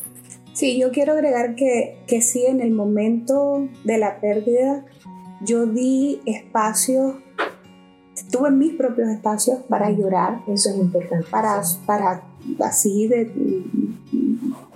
Sí, 0.54 0.78
yo 0.80 0.90
quiero 0.90 1.12
agregar 1.12 1.54
que, 1.54 1.98
que 2.06 2.22
sí, 2.22 2.46
en 2.46 2.62
el 2.62 2.70
momento 2.70 3.68
de 3.84 3.98
la 3.98 4.20
pérdida, 4.20 4.86
yo 5.42 5.66
di 5.66 6.22
espacio, 6.24 7.20
tuve 8.30 8.50
mis 8.50 8.72
propios 8.72 9.10
espacios 9.10 9.58
para 9.68 9.90
llorar. 9.90 10.40
Eso 10.48 10.70
es 10.70 10.76
importante. 10.76 11.26
Para, 11.30 11.60
para 11.84 12.22
así 12.60 13.06
de 13.06 13.30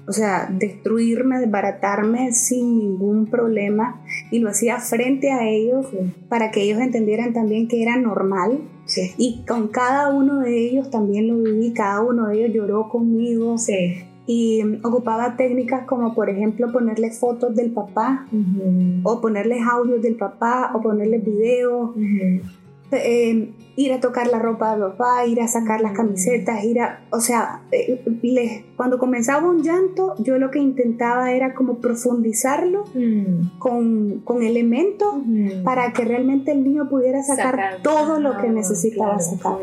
o 0.08 0.12
sea, 0.12 0.48
destruirme, 0.50 1.38
desbaratarme 1.38 2.32
sin 2.32 2.78
ningún 2.78 3.26
problema. 3.26 4.00
Y 4.30 4.38
lo 4.38 4.48
hacía 4.48 4.78
frente 4.78 5.30
a 5.30 5.46
ellos 5.46 5.86
para 6.28 6.50
que 6.50 6.62
ellos 6.62 6.80
entendieran 6.80 7.34
también 7.34 7.68
que 7.68 7.82
era 7.82 7.96
normal. 7.98 8.60
Y 9.18 9.44
con 9.46 9.68
cada 9.68 10.10
uno 10.10 10.40
de 10.40 10.56
ellos 10.56 10.90
también 10.90 11.28
lo 11.28 11.36
viví, 11.42 11.74
cada 11.74 12.00
uno 12.00 12.28
de 12.28 12.38
ellos 12.38 12.54
lloró 12.54 12.88
conmigo. 12.88 13.56
Y 14.26 14.62
ocupaba 14.82 15.36
técnicas 15.36 15.86
como 15.86 16.14
por 16.14 16.30
ejemplo 16.30 16.72
ponerle 16.72 17.10
fotos 17.10 17.54
del 17.54 17.72
papá 17.72 18.26
o 19.02 19.20
ponerles 19.20 19.60
audios 19.66 20.00
del 20.00 20.16
papá 20.16 20.72
o 20.74 20.80
ponerles 20.80 21.22
videos. 21.22 21.90
Eh, 22.90 23.52
ir 23.76 23.92
a 23.92 24.00
tocar 24.00 24.26
la 24.26 24.40
ropa 24.40 24.74
de 24.74 24.82
papá, 24.82 25.24
ir 25.26 25.40
a 25.40 25.46
sacar 25.46 25.80
las 25.80 25.92
camisetas, 25.92 26.64
ir 26.64 26.80
a, 26.80 27.04
o 27.10 27.20
sea, 27.20 27.62
eh, 27.70 28.02
les, 28.22 28.64
cuando 28.76 28.98
comenzaba 28.98 29.48
un 29.48 29.62
llanto, 29.62 30.14
yo 30.18 30.36
lo 30.38 30.50
que 30.50 30.58
intentaba 30.58 31.30
era 31.30 31.54
como 31.54 31.76
profundizarlo 31.76 32.84
mm. 32.94 33.58
con, 33.58 34.20
con, 34.24 34.42
elementos 34.42 35.14
mm. 35.24 35.62
para 35.62 35.92
que 35.92 36.04
realmente 36.04 36.50
el 36.50 36.64
niño 36.64 36.88
pudiera 36.88 37.22
sacar, 37.22 37.80
todo 37.82 38.18
lo 38.18 38.36
que 38.38 38.48
necesitaba 38.48 39.20
sacar. 39.20 39.58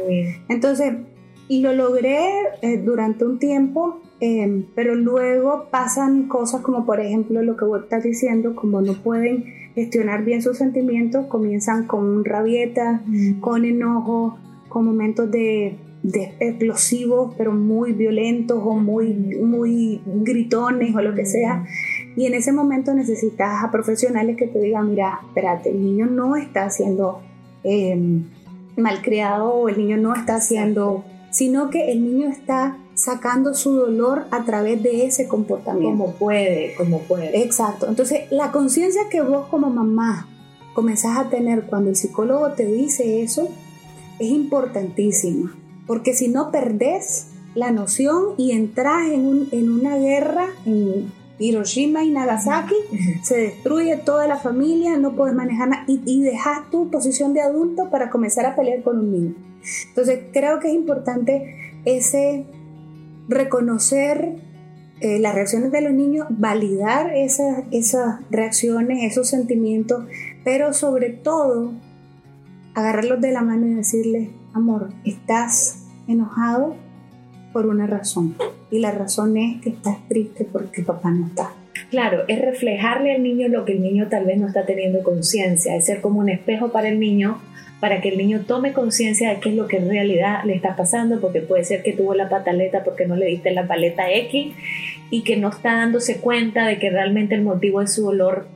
Entonces, 0.48 0.94
y 1.50 1.62
lo 1.62 1.74
logré 1.74 2.30
eh, 2.62 2.78
durante 2.78 3.26
un 3.26 3.38
tiempo, 3.38 4.00
em, 4.26 4.66
pero 4.74 4.96
luego 4.96 5.68
pasan 5.70 6.28
cosas 6.28 6.62
como 6.62 6.86
por 6.86 7.00
ejemplo 7.00 7.44
lo 7.44 7.56
que 7.58 7.66
vos 7.66 7.84
estás 7.84 8.04
diciendo, 8.04 8.56
como 8.56 8.82
no 8.82 8.94
pueden 8.94 9.46
gestionar 9.76 10.24
bien 10.24 10.42
sus 10.42 10.58
sentimientos, 10.58 11.28
comienzan 11.28 11.86
con 11.86 12.24
rabieta, 12.26 13.02
mm. 13.06 13.40
con 13.42 13.66
enojo, 13.66 14.38
con 14.70 14.86
momentos 14.86 15.30
de, 15.30 15.78
explosivos, 16.40 17.34
pero 17.36 17.52
muy 17.52 17.92
violentos 17.92 18.62
o 18.64 18.76
muy, 18.76 19.14
muy 19.14 20.02
gritones 20.06 20.96
o 20.96 21.02
lo 21.02 21.16
que 21.16 21.26
sea. 21.26 21.66
Y 22.16 22.28
en 22.28 22.36
ese 22.36 22.52
momento 22.52 22.94
necesitas 22.94 23.64
a 23.64 23.72
profesionales 23.72 24.38
que 24.38 24.48
te 24.48 24.60
digan, 24.60 24.92
mira, 24.92 25.20
espérate, 25.28 25.72
el 25.72 25.82
niño 25.82 26.06
no 26.06 26.36
está 26.36 26.70
siendo 26.70 27.22
eh, 27.64 28.22
malcriado 28.78 29.52
o 29.52 29.70
el 29.70 29.78
niño 29.78 29.98
no 29.98 30.14
está 30.14 30.40
siendo, 30.42 31.04
sino 31.32 31.72
que 31.72 31.92
el 31.92 32.04
niño 32.04 32.30
está 32.30 32.78
sacando 32.96 33.54
su 33.54 33.74
dolor 33.76 34.26
a 34.32 34.46
través 34.46 34.82
de 34.82 35.06
ese 35.06 35.28
comportamiento. 35.28 36.06
Como 36.06 36.14
puede, 36.14 36.74
como 36.76 37.00
puede. 37.02 37.44
Exacto. 37.44 37.88
Entonces, 37.88 38.32
la 38.32 38.52
conciencia 38.52 39.04
que 39.10 39.22
vos 39.22 39.48
como 39.48 39.70
mamá 39.70 40.28
comenzás 40.74 41.18
a 41.18 41.30
tener 41.30 41.64
cuando 41.64 41.90
el 41.90 41.96
psicólogo 41.96 42.52
te 42.52 42.66
dice 42.66 43.22
eso 43.22 43.50
es 44.20 44.30
importantísima, 44.30 45.56
porque 45.88 46.14
si 46.14 46.30
no 46.30 46.52
perdés 46.52 47.28
la 47.54 47.72
noción 47.72 48.34
y 48.38 48.52
entras 48.52 49.08
en, 49.08 49.26
un, 49.26 49.50
en 49.52 49.72
una 49.72 49.98
guerra, 49.98 50.48
en, 50.66 51.12
Hiroshima 51.38 52.02
y 52.06 52.12
Nagasaki, 52.12 52.76
se 53.24 53.36
destruye 53.36 53.98
toda 53.98 54.26
la 54.26 54.38
familia, 54.38 54.96
no 54.96 55.18
puedes 55.18 55.36
manejar 55.36 55.68
nada 55.68 55.84
y, 55.86 56.02
y 56.06 56.22
dejas 56.22 56.70
tu 56.72 56.90
posición 56.90 57.34
de 57.34 57.42
adulto 57.42 57.90
para 57.90 58.10
comenzar 58.10 58.46
a 58.46 58.56
pelear 58.56 58.84
con 58.84 59.00
un 59.00 59.12
niño. 59.12 59.36
Entonces 59.90 60.22
creo 60.32 60.60
que 60.62 60.70
es 60.70 60.74
importante 60.74 61.74
ese 61.84 62.46
reconocer 63.28 64.36
eh, 65.02 65.20
las 65.20 65.36
reacciones 65.36 65.72
de 65.72 65.82
los 65.82 65.94
niños, 65.94 66.28
validar 66.30 67.14
esas, 67.14 67.64
esas 67.72 68.22
reacciones, 68.30 69.04
esos 69.04 69.28
sentimientos, 69.28 70.06
pero 70.44 70.74
sobre 70.74 71.10
todo 71.10 71.74
agarrarlos 72.74 73.22
de 73.22 73.32
la 73.32 73.42
mano 73.42 73.68
y 73.68 73.74
decirles, 73.74 74.30
amor, 74.54 74.90
estás 75.04 75.86
enojado 76.08 76.76
por 77.52 77.66
una 77.68 77.88
razón. 77.88 78.36
Y 78.72 78.80
la 78.80 78.92
razón 78.92 79.38
es 79.38 79.62
que 79.62 79.70
estás 79.70 79.98
triste 80.08 80.48
porque 80.50 80.82
papá 80.82 81.12
no 81.12 81.28
está. 81.28 81.52
Claro, 81.90 82.24
es 82.28 82.42
reflejarle 82.42 83.16
al 83.16 83.24
niño 83.24 83.48
lo 83.48 83.66
que 83.66 83.74
el 83.74 83.82
niño 83.82 84.08
tal 84.10 84.26
vez 84.26 84.38
no 84.40 84.48
está 84.48 84.66
teniendo 84.66 85.04
conciencia, 85.04 85.76
es 85.76 85.86
ser 85.86 86.02
como 86.02 86.20
un 86.20 86.30
espejo 86.30 86.72
para 86.72 86.88
el 86.88 87.00
niño 87.00 87.40
para 87.80 88.02
que 88.02 88.10
el 88.10 88.18
niño 88.18 88.42
tome 88.48 88.74
conciencia 88.74 89.30
de 89.30 89.40
qué 89.40 89.50
es 89.50 89.56
lo 89.56 89.68
que 89.68 89.78
en 89.78 89.90
realidad 89.90 90.44
le 90.46 90.56
está 90.56 90.76
pasando, 90.76 91.20
porque 91.20 91.42
puede 91.42 91.64
ser 91.64 91.84
que 91.84 91.94
tuvo 91.94 92.14
la 92.14 92.30
pataleta 92.30 92.84
porque 92.84 93.06
no 93.06 93.16
le 93.16 93.28
diste 93.28 93.52
la 93.52 93.68
paleta 93.68 94.12
X 94.12 94.54
y 95.10 95.24
que 95.24 95.38
no 95.38 95.50
está 95.50 95.76
dándose 95.76 96.18
cuenta 96.18 96.68
de 96.68 96.80
que 96.80 96.90
realmente 96.90 97.36
el 97.36 97.44
motivo 97.44 97.82
de 97.82 97.88
su 97.88 98.04
dolor 98.04 98.48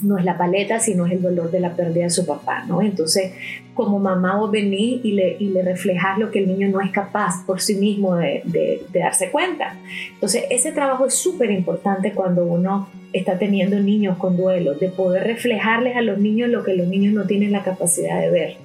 no 0.00 0.18
es 0.18 0.24
la 0.24 0.38
paleta, 0.38 0.80
sino 0.80 1.06
es 1.06 1.12
el 1.12 1.22
dolor 1.22 1.50
de 1.50 1.60
la 1.60 1.76
pérdida 1.76 2.04
de 2.04 2.10
su 2.10 2.26
papá, 2.26 2.64
¿no? 2.66 2.82
Entonces, 2.82 3.32
como 3.74 3.98
mamá 3.98 4.36
vos 4.36 4.50
venís 4.50 5.04
y 5.04 5.12
le, 5.12 5.36
y 5.38 5.50
le 5.50 5.62
reflejas 5.62 6.18
lo 6.18 6.30
que 6.30 6.40
el 6.40 6.48
niño 6.48 6.68
no 6.68 6.80
es 6.80 6.90
capaz 6.90 7.44
por 7.46 7.60
sí 7.60 7.74
mismo 7.74 8.16
de, 8.16 8.42
de, 8.44 8.82
de 8.90 9.00
darse 9.00 9.30
cuenta. 9.30 9.76
Entonces, 10.14 10.44
ese 10.50 10.72
trabajo 10.72 11.06
es 11.06 11.14
súper 11.14 11.50
importante 11.50 12.12
cuando 12.12 12.44
uno 12.44 12.88
está 13.12 13.38
teniendo 13.38 13.78
niños 13.80 14.18
con 14.18 14.36
duelo, 14.36 14.74
de 14.74 14.88
poder 14.88 15.24
reflejarles 15.24 15.96
a 15.96 16.02
los 16.02 16.18
niños 16.18 16.48
lo 16.48 16.64
que 16.64 16.74
los 16.74 16.88
niños 16.88 17.12
no 17.14 17.26
tienen 17.26 17.52
la 17.52 17.62
capacidad 17.62 18.20
de 18.20 18.30
ver 18.30 18.56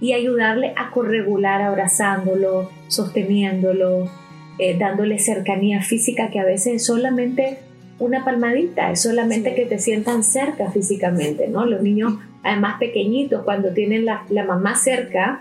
y 0.00 0.12
ayudarle 0.12 0.72
a 0.76 0.90
corregular 0.90 1.62
abrazándolo, 1.62 2.70
sosteniéndolo, 2.88 4.10
eh, 4.58 4.76
dándole 4.78 5.18
cercanía 5.18 5.82
física 5.82 6.30
que 6.30 6.38
a 6.38 6.44
veces 6.44 6.74
es 6.74 6.86
solamente 6.86 7.58
una 7.98 8.24
palmadita, 8.24 8.90
es 8.90 9.00
solamente 9.02 9.54
que 9.54 9.64
te 9.64 9.78
sientan 9.78 10.22
cerca 10.22 10.70
físicamente, 10.70 11.48
¿no? 11.48 11.64
Los 11.64 11.82
niños, 11.82 12.18
además 12.42 12.78
pequeñitos, 12.78 13.42
cuando 13.44 13.72
tienen 13.72 14.04
la, 14.04 14.24
la 14.28 14.44
mamá 14.44 14.74
cerca, 14.74 15.40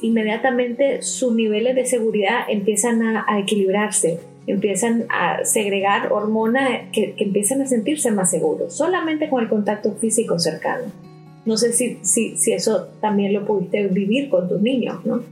inmediatamente 0.00 1.02
sus 1.02 1.34
niveles 1.34 1.74
de 1.74 1.84
seguridad 1.84 2.40
empiezan 2.48 3.02
a, 3.02 3.26
a 3.28 3.38
equilibrarse, 3.38 4.20
empiezan 4.46 5.06
a 5.10 5.44
segregar 5.44 6.12
hormonas 6.12 6.88
que, 6.92 7.14
que, 7.14 7.24
empiezan 7.24 7.62
a 7.62 7.66
sentirse 7.66 8.10
más 8.10 8.30
seguros, 8.30 8.74
solamente 8.74 9.28
con 9.28 9.42
el 9.42 9.48
contacto 9.48 9.92
físico 9.92 10.38
cercano. 10.38 10.84
No 11.46 11.56
sé 11.56 11.72
si, 11.72 11.98
si, 12.02 12.36
si 12.36 12.52
eso 12.52 12.88
también 13.00 13.32
lo 13.32 13.46
pudiste 13.46 13.86
vivir 13.88 14.28
con 14.28 14.48
tus 14.48 14.60
niños, 14.60 15.04
¿no? 15.04 15.22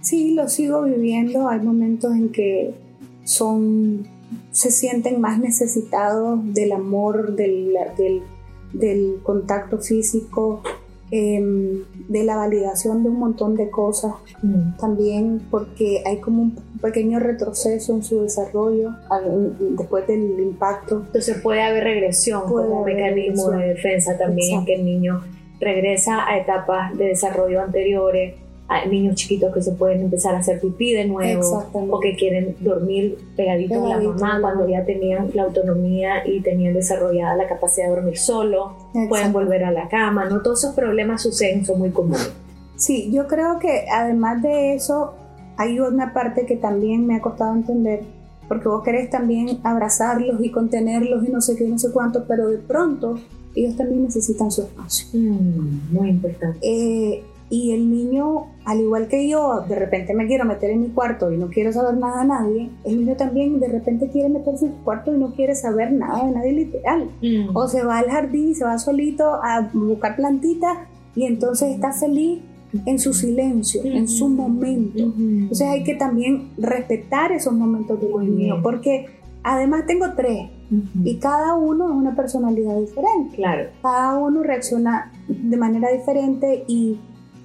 Sí, 0.00 0.34
lo 0.34 0.48
sigo 0.48 0.82
viviendo. 0.82 1.48
Hay 1.48 1.60
momentos 1.60 2.12
en 2.14 2.30
que 2.30 2.74
son, 3.24 4.06
se 4.50 4.70
sienten 4.70 5.20
más 5.20 5.38
necesitados 5.38 6.40
del 6.52 6.72
amor, 6.72 7.34
del, 7.34 7.74
del, 7.96 8.22
del 8.72 9.20
contacto 9.22 9.78
físico, 9.78 10.62
eh, 11.10 11.82
de 12.08 12.24
la 12.24 12.36
validación 12.36 13.02
de 13.02 13.10
un 13.10 13.18
montón 13.18 13.56
de 13.56 13.70
cosas. 13.70 14.14
Mm. 14.42 14.76
También 14.78 15.42
porque 15.50 16.02
hay 16.04 16.18
como 16.18 16.42
un 16.42 16.56
pequeño 16.80 17.18
retroceso 17.18 17.94
en 17.94 18.02
su 18.02 18.22
desarrollo 18.22 18.90
después 19.76 20.06
del 20.06 20.38
impacto. 20.40 21.02
Entonces 21.06 21.38
puede 21.40 21.62
haber 21.62 21.84
regresión 21.84 22.42
puede 22.48 22.66
como 22.68 22.82
haber 22.82 22.96
mecanismo 22.96 23.50
regresión. 23.50 23.60
de 23.60 23.68
defensa 23.68 24.18
también, 24.18 24.48
Exacto. 24.48 24.66
que 24.66 24.74
el 24.74 24.84
niño 24.84 25.22
regresa 25.60 26.28
a 26.28 26.38
etapas 26.38 26.96
de 26.96 27.06
desarrollo 27.06 27.60
anteriores, 27.62 28.34
niños 28.88 29.14
chiquitos 29.14 29.52
que 29.52 29.62
se 29.62 29.72
pueden 29.72 30.02
empezar 30.02 30.34
a 30.34 30.38
hacer 30.38 30.60
pipí 30.60 30.92
de 30.92 31.06
nuevo 31.06 31.64
o 31.72 32.00
que 32.00 32.16
quieren 32.16 32.56
dormir 32.60 33.18
pegaditos 33.36 33.78
a 33.78 33.96
la 33.96 34.00
mamá 34.00 34.38
cuando 34.40 34.68
ya 34.68 34.84
tenían 34.84 35.30
la 35.34 35.44
autonomía 35.44 36.26
y 36.26 36.40
tenían 36.40 36.74
desarrollada 36.74 37.36
la 37.36 37.46
capacidad 37.46 37.88
de 37.88 37.94
dormir 37.94 38.18
solo, 38.18 38.76
pueden 39.08 39.32
volver 39.32 39.64
a 39.64 39.70
la 39.70 39.88
cama, 39.88 40.24
¿no? 40.26 40.42
Todos 40.42 40.64
esos 40.64 40.74
problemas 40.74 41.22
suceden, 41.22 41.64
son 41.64 41.78
muy 41.78 41.90
comunes. 41.90 42.32
Sí, 42.76 43.10
yo 43.12 43.28
creo 43.28 43.58
que 43.58 43.86
además 43.90 44.42
de 44.42 44.74
eso 44.74 45.14
hay 45.56 45.78
una 45.78 46.12
parte 46.12 46.46
que 46.46 46.56
también 46.56 47.06
me 47.06 47.16
ha 47.16 47.20
costado 47.20 47.54
entender, 47.54 48.02
porque 48.48 48.68
vos 48.68 48.82
querés 48.82 49.10
también 49.10 49.60
abrazarlos 49.62 50.42
y 50.42 50.50
contenerlos 50.50 51.26
y 51.26 51.30
no 51.30 51.40
sé 51.40 51.56
qué, 51.56 51.68
no 51.68 51.78
sé 51.78 51.92
cuánto, 51.92 52.24
pero 52.26 52.48
de 52.48 52.58
pronto 52.58 53.18
ellos 53.54 53.76
también 53.76 54.02
necesitan 54.02 54.50
su 54.50 54.62
espacio. 54.62 55.06
Mm, 55.12 55.92
muy 55.92 56.08
importante. 56.08 56.58
Eh, 56.60 57.22
y 57.50 57.72
el 57.72 57.90
niño, 57.90 58.46
al 58.64 58.80
igual 58.80 59.06
que 59.08 59.28
yo, 59.28 59.60
de 59.68 59.76
repente 59.76 60.14
me 60.14 60.26
quiero 60.26 60.44
meter 60.44 60.70
en 60.70 60.80
mi 60.80 60.88
cuarto 60.88 61.30
y 61.30 61.36
no 61.36 61.48
quiero 61.48 61.72
saber 61.72 61.96
nada 61.98 62.22
de 62.22 62.28
nadie, 62.28 62.70
el 62.84 62.98
niño 62.98 63.16
también 63.16 63.60
de 63.60 63.68
repente 63.68 64.08
quiere 64.08 64.28
meterse 64.28 64.66
en 64.66 64.72
su 64.72 64.78
cuarto 64.82 65.14
y 65.14 65.18
no 65.18 65.32
quiere 65.32 65.54
saber 65.54 65.92
nada 65.92 66.24
de 66.24 66.32
nadie 66.32 66.52
literal. 66.52 67.10
Mm. 67.22 67.54
O 67.54 67.68
se 67.68 67.84
va 67.84 67.98
al 67.98 68.10
jardín 68.10 68.50
y 68.50 68.54
se 68.54 68.64
va 68.64 68.78
solito 68.78 69.24
a 69.42 69.70
buscar 69.72 70.16
plantitas 70.16 70.78
y 71.14 71.24
entonces 71.24 71.74
está 71.74 71.92
feliz 71.92 72.40
en 72.86 72.98
su 72.98 73.12
silencio, 73.12 73.82
mm 73.82 73.86
-hmm. 73.86 73.96
en 73.96 74.08
su 74.08 74.28
momento. 74.28 75.06
Mm 75.06 75.12
-hmm. 75.12 75.42
Entonces 75.42 75.68
hay 75.68 75.84
que 75.84 75.94
también 75.94 76.50
respetar 76.58 77.30
esos 77.32 77.52
momentos 77.52 78.00
de 78.00 78.08
los 78.08 78.24
niños, 78.24 78.58
porque 78.62 79.06
además 79.42 79.86
tengo 79.86 80.06
tres 80.16 80.50
uh 80.70 80.74
-huh. 80.74 81.04
y 81.04 81.18
cada 81.18 81.54
uno 81.54 81.84
es 81.88 81.94
una 81.94 82.16
personalidad 82.16 82.76
diferente. 82.80 83.36
Claro. 83.36 83.64
Cada 83.82 84.18
uno 84.18 84.42
reacciona 84.42 85.12
de 85.28 85.56
manera 85.56 85.92
diferente 85.92 86.64
y, 86.66 86.98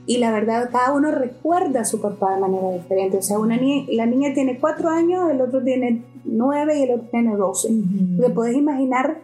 y 0.10 0.18
la 0.18 0.32
verdad, 0.32 0.72
cada 0.72 0.92
uno 0.92 1.12
recuerda 1.12 1.82
a 1.82 1.86
su 1.86 2.02
papá 2.02 2.34
de 2.34 2.42
manera 2.42 2.72
diferente. 2.72 3.18
O 3.18 3.22
sea, 3.22 3.38
una 3.38 3.58
niña, 3.58 3.86
la 3.92 4.08
niña 4.08 4.34
tiene 4.34 4.58
cuatro 4.60 4.90
años, 4.90 5.30
el 5.30 5.40
otro 5.40 5.64
tiene 5.64 6.04
nueve 6.26 6.80
y 6.80 6.82
el 6.82 6.94
otro 6.94 7.10
tiene 7.12 7.36
doce. 7.36 7.68
Uh 7.68 7.76
-huh. 7.76 8.26
Te 8.26 8.30
puedes 8.32 8.56
imaginar 8.56 9.20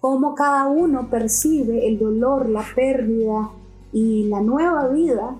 cómo 0.00 0.34
cada 0.34 0.66
uno 0.66 1.10
percibe 1.10 1.86
el 1.86 1.98
dolor, 1.98 2.48
la 2.48 2.64
pérdida 2.74 3.50
y 3.92 4.30
la 4.30 4.40
nueva 4.40 4.88
vida, 4.88 5.36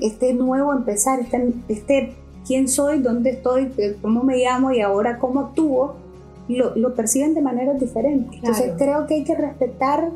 este 0.00 0.34
nuevo 0.34 0.72
empezar, 0.72 1.20
este, 1.20 1.54
este 1.68 2.16
quién 2.44 2.66
soy, 2.66 2.98
dónde 2.98 3.30
estoy, 3.30 3.70
cómo 4.02 4.24
me 4.24 4.38
llamo 4.38 4.72
y 4.72 4.80
ahora 4.80 5.20
cómo 5.20 5.38
actúo 5.38 5.94
lo, 6.48 6.74
lo 6.74 6.96
perciben 6.96 7.34
de 7.34 7.42
maneras 7.42 7.78
diferentes. 7.78 8.40
Claro. 8.40 8.56
Entonces 8.56 8.72
creo 8.76 9.06
que 9.06 9.14
hay 9.14 9.22
que 9.22 9.36
respetar 9.36 10.10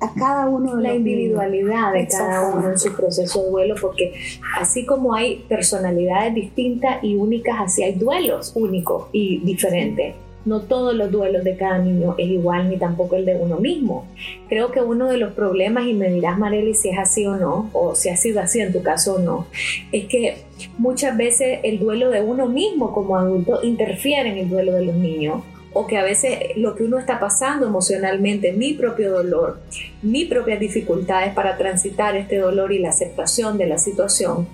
a 0.00 0.14
cada 0.14 0.46
uno 0.46 0.76
de 0.76 0.82
la 0.82 0.94
individualidad 0.94 1.92
de 1.92 2.06
cada 2.06 2.54
uno 2.54 2.70
en 2.70 2.78
su 2.78 2.94
proceso 2.94 3.42
de 3.42 3.50
duelo 3.50 3.74
porque 3.80 4.14
así 4.56 4.86
como 4.86 5.14
hay 5.14 5.44
personalidades 5.48 6.34
distintas 6.34 7.02
y 7.02 7.16
únicas 7.16 7.56
así 7.60 7.82
hay 7.82 7.94
duelos 7.94 8.52
únicos 8.54 9.08
y 9.12 9.38
diferentes. 9.40 10.14
No 10.44 10.60
todos 10.62 10.94
los 10.94 11.10
duelos 11.10 11.44
de 11.44 11.56
cada 11.56 11.78
niño 11.78 12.14
es 12.16 12.28
igual 12.28 12.70
ni 12.70 12.78
tampoco 12.78 13.16
el 13.16 13.26
de 13.26 13.34
uno 13.34 13.58
mismo. 13.58 14.06
Creo 14.48 14.70
que 14.70 14.80
uno 14.80 15.08
de 15.08 15.18
los 15.18 15.34
problemas, 15.34 15.86
y 15.86 15.92
me 15.92 16.08
dirás 16.08 16.38
Marely 16.38 16.74
si 16.74 16.88
es 16.88 16.98
así 16.98 17.26
o 17.26 17.36
no, 17.36 17.68
o 17.74 17.94
si 17.94 18.08
ha 18.08 18.16
sido 18.16 18.40
así 18.40 18.60
en 18.60 18.72
tu 18.72 18.82
caso 18.82 19.16
o 19.16 19.18
no, 19.18 19.46
es 19.92 20.06
que 20.06 20.38
muchas 20.78 21.16
veces 21.18 21.58
el 21.64 21.78
duelo 21.78 22.08
de 22.08 22.22
uno 22.22 22.46
mismo 22.46 22.94
como 22.94 23.18
adulto 23.18 23.60
interfiere 23.62 24.30
en 24.30 24.38
el 24.38 24.48
duelo 24.48 24.72
de 24.72 24.86
los 24.86 24.94
niños 24.94 25.42
o 25.72 25.86
que 25.86 25.98
a 25.98 26.02
veces 26.02 26.56
lo 26.56 26.74
que 26.74 26.84
uno 26.84 26.98
está 26.98 27.20
pasando 27.20 27.66
emocionalmente, 27.66 28.52
mi 28.52 28.74
propio 28.74 29.12
dolor, 29.12 29.60
mis 30.02 30.28
propias 30.28 30.60
dificultades 30.60 31.34
para 31.34 31.56
transitar 31.56 32.16
este 32.16 32.38
dolor 32.38 32.72
y 32.72 32.78
la 32.78 32.88
aceptación 32.90 33.58
de 33.58 33.66
la 33.66 33.78
situación, 33.78 34.48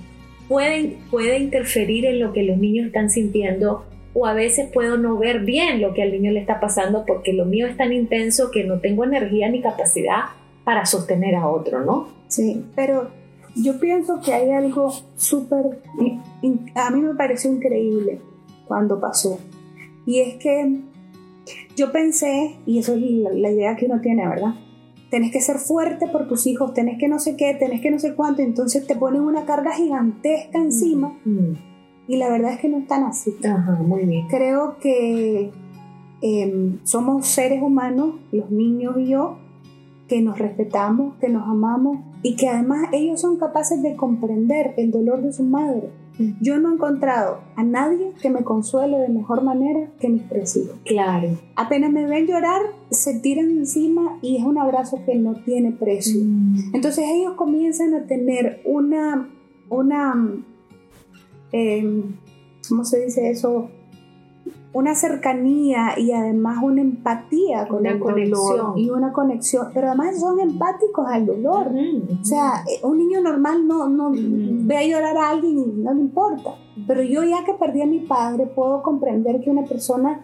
puede, 0.48 0.96
puede 1.10 1.38
interferir 1.38 2.04
en 2.04 2.20
lo 2.20 2.32
que 2.32 2.42
los 2.42 2.58
niños 2.58 2.86
están 2.86 3.10
sintiendo 3.10 3.84
o 4.12 4.26
a 4.26 4.34
veces 4.34 4.70
puedo 4.72 4.96
no 4.96 5.18
ver 5.18 5.40
bien 5.40 5.80
lo 5.80 5.92
que 5.92 6.02
al 6.02 6.12
niño 6.12 6.30
le 6.30 6.40
está 6.40 6.60
pasando 6.60 7.04
porque 7.04 7.32
lo 7.32 7.44
mío 7.44 7.66
es 7.66 7.76
tan 7.76 7.92
intenso 7.92 8.50
que 8.50 8.64
no 8.64 8.78
tengo 8.80 9.04
energía 9.04 9.48
ni 9.48 9.60
capacidad 9.60 10.26
para 10.62 10.86
sostener 10.86 11.34
a 11.34 11.48
otro, 11.48 11.80
¿no? 11.84 12.08
Sí, 12.28 12.64
pero 12.74 13.10
yo 13.56 13.78
pienso 13.78 14.20
que 14.20 14.32
hay 14.32 14.50
algo 14.50 14.92
súper, 15.16 15.64
a 16.74 16.90
mí 16.90 17.00
me 17.00 17.14
pareció 17.14 17.52
increíble 17.52 18.20
cuando 18.66 19.00
pasó. 19.00 19.38
Y 20.06 20.20
es 20.20 20.34
que 20.36 20.80
yo 21.76 21.92
pensé, 21.92 22.56
y 22.66 22.78
eso 22.78 22.94
es 22.94 23.00
la, 23.00 23.50
idea 23.50 23.76
que 23.76 23.86
uno 23.86 24.00
tiene, 24.00 24.26
¿verdad? 24.28 24.54
Tenés 25.10 25.32
que 25.32 25.40
ser 25.40 25.58
fuerte 25.58 26.08
por 26.08 26.26
tus 26.28 26.46
hijos, 26.46 26.74
tenés 26.74 26.98
que 26.98 27.08
no 27.08 27.18
sé 27.18 27.36
qué, 27.36 27.54
tenés 27.54 27.80
que 27.80 27.90
no 27.90 27.98
sé 27.98 28.14
cuánto, 28.14 28.42
entonces 28.42 28.86
te 28.86 28.96
ponen 28.96 29.22
una 29.22 29.44
carga 29.44 29.72
gigantesca 29.72 30.58
encima. 30.58 31.18
Mm, 31.24 31.52
y 32.08 32.16
la 32.16 32.30
verdad 32.30 32.52
es 32.52 32.60
que 32.60 32.68
no 32.68 32.78
es 32.78 32.86
tan 32.86 33.04
así. 33.04 33.34
Ajá, 33.44 33.82
muy 33.82 34.04
bien. 34.04 34.26
Creo 34.28 34.78
que 34.78 35.50
eh, 36.20 36.78
somos 36.84 37.26
seres 37.26 37.62
humanos, 37.62 38.16
los 38.32 38.50
niños 38.50 38.96
y 38.98 39.08
yo, 39.08 39.38
que 40.08 40.20
nos 40.20 40.38
respetamos, 40.38 41.16
que 41.18 41.28
nos 41.28 41.48
amamos 41.48 41.98
y 42.22 42.36
que 42.36 42.48
además 42.48 42.88
ellos 42.92 43.20
son 43.20 43.38
capaces 43.38 43.82
de 43.82 43.96
comprender 43.96 44.74
el 44.76 44.90
dolor 44.90 45.22
de 45.22 45.32
su 45.32 45.44
madre. 45.44 45.90
Yo 46.40 46.58
no 46.58 46.70
he 46.70 46.74
encontrado 46.74 47.40
a 47.56 47.64
nadie 47.64 48.12
que 48.22 48.30
me 48.30 48.44
consuele 48.44 48.98
de 48.98 49.08
mejor 49.08 49.42
manera 49.42 49.90
que 49.98 50.08
mis 50.08 50.28
tres 50.28 50.56
hijos. 50.56 50.76
Claro. 50.84 51.36
Apenas 51.56 51.90
me 51.90 52.06
ven 52.06 52.26
llorar, 52.26 52.60
se 52.90 53.18
tiran 53.18 53.50
encima 53.50 54.18
y 54.22 54.36
es 54.36 54.44
un 54.44 54.58
abrazo 54.58 55.00
que 55.04 55.16
no 55.16 55.34
tiene 55.34 55.72
precio. 55.72 56.20
Mm. 56.24 56.74
Entonces 56.74 57.04
ellos 57.08 57.34
comienzan 57.34 57.94
a 57.94 58.06
tener 58.06 58.60
una, 58.64 59.28
una, 59.68 60.14
em, 61.50 62.02
¿cómo 62.68 62.84
se 62.84 63.04
dice 63.04 63.30
eso? 63.30 63.70
Una 64.74 64.94
cercanía 64.94 65.94
y 65.98 66.10
además 66.12 66.58
una 66.62 66.80
empatía 66.82 67.66
con 67.68 67.80
Una 67.80 67.92
el 67.92 67.98
dolor 68.00 68.12
conexión. 68.12 68.72
y 68.78 68.90
una 68.90 69.12
conexión, 69.12 69.68
pero 69.72 69.86
además 69.88 70.18
son 70.20 70.40
empáticos 70.40 71.06
al 71.08 71.24
dolor. 71.26 71.68
O 72.20 72.24
sea, 72.24 72.64
eh, 72.68 72.80
un 72.84 72.98
niño 72.98 73.20
normal 73.22 73.66
no, 73.66 73.88
no 73.88 74.10
ve 74.12 74.76
a 74.76 74.84
llorar 74.86 75.16
a 75.16 75.30
alguien 75.30 75.58
y 75.58 75.64
no 75.80 75.94
le 75.94 76.00
importa. 76.00 76.56
Pero 76.88 77.02
yo 77.02 77.22
ya 77.22 77.44
que 77.44 77.54
perdí 77.54 77.82
a 77.82 77.86
mi 77.86 78.00
padre, 78.00 78.46
puedo 78.46 78.82
comprender 78.82 79.40
que 79.40 79.48
una 79.50 79.64
persona 79.64 80.20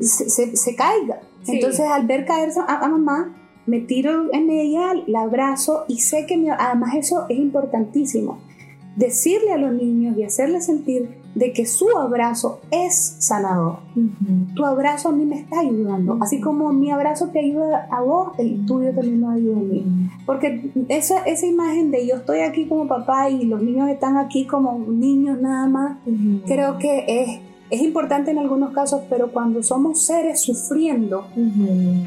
se, 0.00 0.28
se- 0.28 0.56
se 0.56 0.74
caiga. 0.74 1.20
Sí. 1.42 1.52
Entonces, 1.54 1.86
al 1.88 2.06
ver 2.06 2.24
caerse 2.26 2.60
a, 2.60 2.84
a 2.84 2.88
mamá, 2.88 3.34
me 3.66 3.78
tiro 3.80 4.24
en 4.32 4.50
ella, 4.50 4.92
la 5.06 5.22
abrazo 5.22 5.84
y 5.86 6.00
sé 6.00 6.26
que 6.26 6.36
mi- 6.36 6.50
además 6.50 6.96
eso 6.96 7.26
es 7.28 7.38
importantísimo. 7.38 8.38
Decirle 8.96 9.52
a 9.52 9.56
los 9.56 9.72
niños 9.72 10.16
y 10.18 10.24
hacerles 10.24 10.66
sentir 10.66 11.21
de 11.34 11.52
que 11.52 11.64
su 11.66 11.86
abrazo 11.96 12.60
es 12.70 13.16
sanador. 13.20 13.78
Tu 14.54 14.64
abrazo 14.66 15.08
a 15.08 15.12
mí 15.12 15.24
me 15.24 15.38
está 15.40 15.60
ayudando. 15.60 16.18
Así 16.20 16.40
como 16.40 16.72
mi 16.72 16.90
abrazo 16.90 17.28
te 17.28 17.38
ayuda 17.40 17.88
a 17.90 18.00
vos, 18.02 18.32
el 18.38 18.66
tuyo 18.66 18.92
también 18.92 19.20
me 19.20 19.34
ayuda 19.34 19.56
a 19.58 19.62
mí. 19.62 19.84
Porque 20.26 20.70
esa, 20.88 21.22
esa 21.24 21.46
imagen 21.46 21.90
de 21.90 22.06
yo 22.06 22.16
estoy 22.16 22.40
aquí 22.40 22.66
como 22.66 22.86
papá 22.86 23.30
y 23.30 23.44
los 23.46 23.62
niños 23.62 23.88
están 23.88 24.16
aquí 24.18 24.46
como 24.46 24.78
niños 24.88 25.40
nada 25.40 25.66
más, 25.68 25.96
creo 26.46 26.76
que 26.78 27.04
es, 27.08 27.40
es 27.70 27.80
importante 27.80 28.30
en 28.30 28.36
algunos 28.38 28.74
casos, 28.74 29.00
pero 29.08 29.28
cuando 29.32 29.62
somos 29.62 30.02
seres 30.04 30.42
sufriendo, 30.42 31.24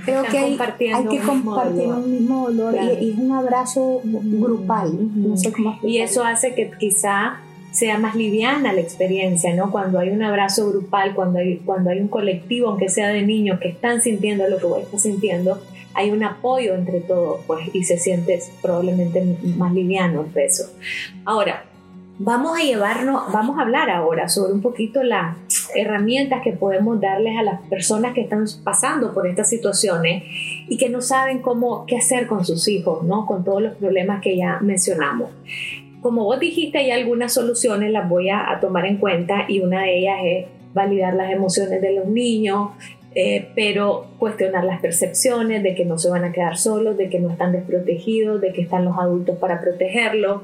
creo 0.05 0.23
Están 0.23 0.31
que 0.31 0.37
hay, 0.37 0.57
hay 0.93 1.07
que 1.07 1.19
compartir 1.19 1.87
dolor. 1.87 2.03
un 2.03 2.11
mismo 2.11 2.41
dolor 2.51 2.73
y- 2.75 2.77
Claro. 2.77 2.97
y, 3.01 3.09
es 3.11 3.17
un 3.17 3.31
abrazo 3.31 4.01
grupal. 4.03 4.89
Ujú. 4.89 5.29
No 5.29 5.37
sé 5.37 5.51
cómo 5.51 5.75
Y 5.81 5.97
eso 5.97 6.23
hace 6.23 6.53
que 6.53 6.69
quizá 6.79 7.39
sea 7.75 7.97
más 7.97 8.15
liviana 8.15 8.71
la 8.71 8.79
experiencia, 8.79 9.53
¿no? 9.53 9.69
Cuando 9.69 9.99
hay 9.99 10.09
un 10.09 10.23
abrazo 10.23 10.69
grupal, 10.69 11.13
cuando 11.13 11.39
hay, 11.39 11.57
cuando 11.57 11.89
hay 11.89 11.99
un 11.99 12.07
colectivo, 12.07 12.69
aunque 12.69 12.87
sea 12.87 13.09
de 13.09 13.21
niños, 13.23 13.59
que 13.59 13.67
están 13.67 14.01
sintiendo 14.01 14.47
lo 14.47 14.57
que 14.57 14.65
vos 14.65 14.81
estás 14.81 15.01
sintiendo, 15.01 15.61
hay 15.93 16.11
un 16.11 16.23
apoyo 16.23 16.73
entre 16.73 17.01
todos, 17.01 17.41
pues, 17.45 17.67
y 17.73 17.83
se 17.83 17.97
siente 17.97 18.39
probablemente 18.61 19.37
más 19.57 19.73
liviano 19.73 20.21
el 20.21 20.27
peso. 20.27 20.71
Ahora, 21.25 21.65
vamos 22.17 22.57
a 22.57 22.63
llevarnos, 22.63 23.29
vamos 23.33 23.59
a 23.59 23.63
hablar 23.63 23.89
ahora 23.89 24.29
sobre 24.29 24.53
un 24.53 24.61
poquito 24.61 25.03
las 25.03 25.35
herramientas 25.75 26.41
que 26.43 26.53
podemos 26.53 27.01
darles 27.01 27.37
a 27.37 27.43
las 27.43 27.61
personas 27.63 28.13
que 28.13 28.21
están 28.21 28.45
pasando 28.63 29.13
por 29.13 29.27
estas 29.27 29.49
situaciones 29.49 30.23
y 30.69 30.77
que 30.77 30.87
no 30.87 31.01
saben 31.01 31.41
cómo, 31.41 31.85
qué 31.85 31.97
hacer 31.97 32.27
con 32.27 32.45
sus 32.45 32.69
hijos, 32.69 33.03
¿no? 33.03 33.25
Con 33.25 33.43
todos 33.43 33.61
los 33.61 33.75
problemas 33.75 34.21
que 34.21 34.37
ya 34.37 34.59
mencionamos 34.61 35.29
como 36.05 36.23
vos 36.23 36.39
dijiste, 36.39 36.77
hay 36.77 36.91
algunas 36.91 37.33
soluciones, 37.33 37.91
las 37.91 38.07
voy 38.07 38.29
a, 38.29 38.59
tomar 38.61 38.85
en 38.85 38.97
cuenta 38.97 39.45
y 39.47 39.61
una 39.61 39.81
de 39.81 39.97
ellas 39.97 40.19
es 40.23 40.45
validar 40.71 41.15
las 41.15 41.31
emociones 41.31 41.81
de 41.81 41.93
los 41.93 42.05
niños, 42.05 42.73
eh, 43.15 43.47
pero 43.55 44.05
cuestionar 44.19 44.65
las 44.65 44.81
percepciones 44.81 45.63
de 45.63 45.73
que 45.73 45.83
no 45.83 45.97
se 45.97 46.11
van 46.11 46.23
a 46.23 46.31
quedar 46.31 46.57
solos, 46.57 46.95
de 46.95 47.09
que 47.09 47.19
no 47.19 47.31
están 47.31 47.53
desprotegidos, 47.53 48.39
de 48.39 48.53
que 48.53 48.61
están 48.61 48.85
los 48.85 48.95
adultos 48.99 49.39
para 49.39 49.59
protegerlos. 49.59 50.43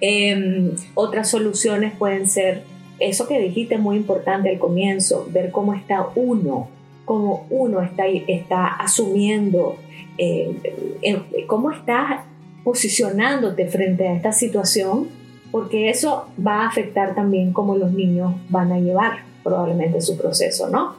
Eh, 0.00 0.70
otras 0.94 1.28
soluciones 1.28 1.92
pueden 1.98 2.28
ser 2.28 2.62
eso 3.00 3.26
que 3.26 3.40
dijiste 3.40 3.78
muy 3.78 3.96
importante 3.96 4.48
al 4.48 4.60
comienzo, 4.60 5.26
ver 5.32 5.50
cómo 5.50 5.74
está 5.74 6.06
uno, 6.14 6.68
cómo 7.04 7.48
uno 7.50 7.82
está, 7.82 8.06
está 8.06 8.66
asumiendo, 8.66 9.74
eh, 10.18 10.56
eh, 11.02 11.46
cómo 11.48 11.72
está 11.72 12.26
posicionándote 12.64 13.68
frente 13.68 14.08
a 14.08 14.14
esta 14.14 14.32
situación, 14.32 15.08
porque 15.52 15.90
eso 15.90 16.26
va 16.44 16.62
a 16.62 16.66
afectar 16.66 17.14
también 17.14 17.52
cómo 17.52 17.76
los 17.76 17.92
niños 17.92 18.34
van 18.48 18.72
a 18.72 18.80
llevar 18.80 19.18
probablemente 19.44 20.00
su 20.00 20.16
proceso, 20.16 20.68
¿no? 20.68 20.96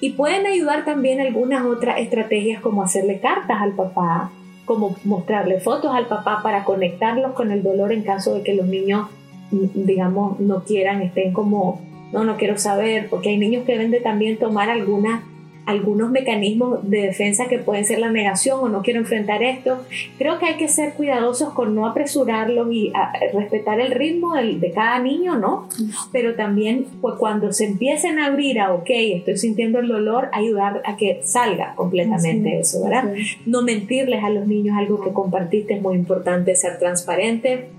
Y 0.00 0.10
pueden 0.10 0.46
ayudar 0.46 0.84
también 0.84 1.20
algunas 1.20 1.64
otras 1.64 1.98
estrategias 1.98 2.60
como 2.60 2.82
hacerle 2.82 3.20
cartas 3.20 3.60
al 3.60 3.72
papá, 3.72 4.32
como 4.64 4.96
mostrarle 5.04 5.60
fotos 5.60 5.94
al 5.94 6.06
papá 6.06 6.40
para 6.42 6.64
conectarlos 6.64 7.32
con 7.32 7.50
el 7.50 7.62
dolor 7.62 7.92
en 7.92 8.02
caso 8.02 8.34
de 8.34 8.42
que 8.42 8.54
los 8.54 8.66
niños, 8.66 9.08
digamos, 9.50 10.38
no 10.40 10.64
quieran, 10.64 11.02
estén 11.02 11.32
como, 11.32 11.80
no, 12.12 12.24
no 12.24 12.36
quiero 12.36 12.58
saber, 12.58 13.08
porque 13.08 13.30
hay 13.30 13.38
niños 13.38 13.64
que 13.64 13.72
deben 13.72 13.90
de 13.90 14.00
también 14.00 14.38
tomar 14.38 14.70
algunas 14.70 15.22
algunos 15.66 16.10
mecanismos 16.10 16.88
de 16.88 17.02
defensa 17.02 17.46
que 17.48 17.58
pueden 17.58 17.84
ser 17.84 17.98
la 17.98 18.10
negación 18.10 18.60
o 18.60 18.68
no 18.68 18.82
quiero 18.82 19.00
enfrentar 19.00 19.42
esto. 19.42 19.84
Creo 20.18 20.38
que 20.38 20.46
hay 20.46 20.54
que 20.56 20.68
ser 20.68 20.94
cuidadosos 20.94 21.52
con 21.52 21.74
no 21.74 21.86
apresurarlos 21.86 22.72
y 22.72 22.92
a, 22.94 23.12
respetar 23.32 23.80
el 23.80 23.92
ritmo 23.92 24.34
de, 24.34 24.58
de, 24.58 24.70
cada 24.72 24.98
niño, 24.98 25.36
¿no? 25.36 25.68
Pero 26.12 26.34
también 26.34 26.86
pues, 27.00 27.14
cuando 27.18 27.52
se 27.52 27.66
empiecen 27.66 28.18
a 28.18 28.26
abrir 28.26 28.60
a, 28.60 28.72
ok, 28.72 28.88
estoy 28.88 29.36
sintiendo 29.36 29.78
el 29.78 29.88
dolor, 29.88 30.28
ayudar 30.32 30.82
a 30.84 30.96
que 30.96 31.20
salga 31.24 31.74
completamente 31.74 32.50
sí, 32.50 32.56
eso, 32.56 32.84
¿verdad? 32.84 33.12
Sí. 33.14 33.38
No 33.46 33.62
mentirles 33.62 34.24
a 34.24 34.30
los 34.30 34.46
niños, 34.46 34.76
algo 34.76 35.00
que 35.00 35.12
compartiste 35.12 35.74
es 35.74 35.82
muy 35.82 35.96
importante, 35.96 36.54
ser 36.54 36.78
transparente 36.78 37.70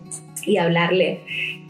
y 0.45 0.57
hablarle 0.57 1.21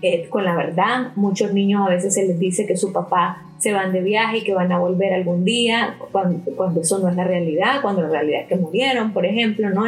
eh, 0.02 0.28
con 0.30 0.46
la 0.46 0.56
verdad. 0.56 1.12
Muchos 1.16 1.54
niños 1.54 1.86
a 1.86 1.90
veces 1.90 2.14
se 2.14 2.26
les 2.26 2.40
dice 2.40 2.66
que 2.66 2.78
su 2.78 2.92
papá 2.92 3.51
se 3.62 3.74
van 3.74 3.94
de 3.94 4.02
viaje 4.02 4.40
y 4.40 4.44
que 4.44 4.56
van 4.56 4.72
a 4.72 4.80
volver 4.80 5.14
algún 5.14 5.46
día, 5.46 5.96
cuando, 6.12 6.40
cuando 6.56 6.82
eso 6.82 6.98
no 6.98 7.10
es 7.10 7.16
la 7.16 7.24
realidad, 7.24 7.82
cuando 7.84 8.02
la 8.02 8.10
realidad 8.10 8.42
es 8.42 8.48
que 8.48 8.56
murieron, 8.56 9.14
por 9.14 9.26
ejemplo, 9.26 9.70
¿no? 9.70 9.86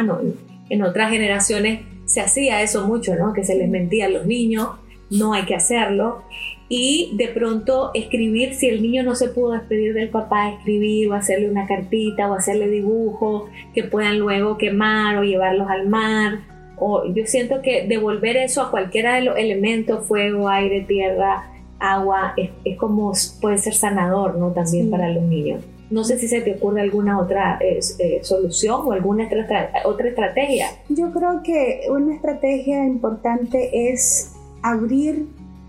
En, 0.70 0.82
otras 0.82 1.10
generaciones 1.10 1.80
se 2.04 2.20
hacía 2.20 2.62
eso 2.62 2.86
mucho, 2.86 3.16
¿no? 3.16 3.32
Que 3.32 3.42
se 3.42 3.56
les 3.56 3.68
mentía 3.68 4.06
a 4.06 4.10
los 4.10 4.26
niños, 4.26 4.68
no 5.10 5.34
hay 5.34 5.44
que 5.44 5.56
hacerlo. 5.56 6.22
Y 6.68 7.14
de 7.16 7.28
pronto 7.28 7.90
escribir, 7.94 8.54
si 8.54 8.68
el 8.68 8.80
niño 8.80 9.02
no 9.02 9.16
se 9.16 9.28
pudo 9.28 9.52
despedir 9.52 9.92
del 9.92 10.08
papá, 10.08 10.50
escribir 10.50 11.10
o 11.10 11.14
hacerle 11.14 11.50
una 11.50 11.66
cartita 11.66 12.30
o 12.30 12.34
hacerle 12.34 12.68
dibujo 12.68 13.48
que 13.74 13.82
puedan 13.82 14.20
luego 14.20 14.56
quemar 14.56 15.16
o 15.16 15.24
llevarlos 15.24 15.68
al 15.68 15.88
mar. 15.88 16.40
O 16.76 17.12
yo 17.12 17.26
siento 17.26 17.60
que 17.60 17.86
devolver 17.88 18.36
eso 18.36 18.62
a 18.62 18.70
cualquiera 18.70 19.14
de 19.16 19.22
los 19.22 19.36
elementos, 19.36 20.06
fuego, 20.06 20.48
aire, 20.48 20.82
tierra, 20.82 21.53
agua, 21.92 22.34
es, 22.36 22.50
es, 22.64 22.78
como 22.78 23.12
puede 23.40 23.58
ser 23.58 23.74
sanador, 23.74 24.36
¿no? 24.36 24.52
También 24.52 24.86
sí. 24.86 24.90
para 24.90 25.08
los 25.08 25.22
niños. 25.24 25.64
No 25.90 26.02
sé 26.02 26.18
si 26.18 26.28
se 26.28 26.40
te 26.40 26.54
ocurre 26.54 26.80
alguna 26.80 27.18
otra 27.18 27.58
eh, 27.60 27.78
eh, 27.98 28.20
solución 28.22 28.80
o 28.84 28.92
alguna 28.92 29.26
otra, 29.26 29.70
otra 29.84 30.08
estrategia. 30.08 30.68
Yo 30.88 31.12
creo 31.12 31.42
que 31.42 31.82
una 31.90 32.14
estrategia 32.14 32.86
importante 32.86 33.92
es 33.92 34.32
abrir 34.62 35.28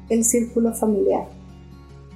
el 0.10 0.24
círculo 0.24 0.74
familiar. 0.74 1.26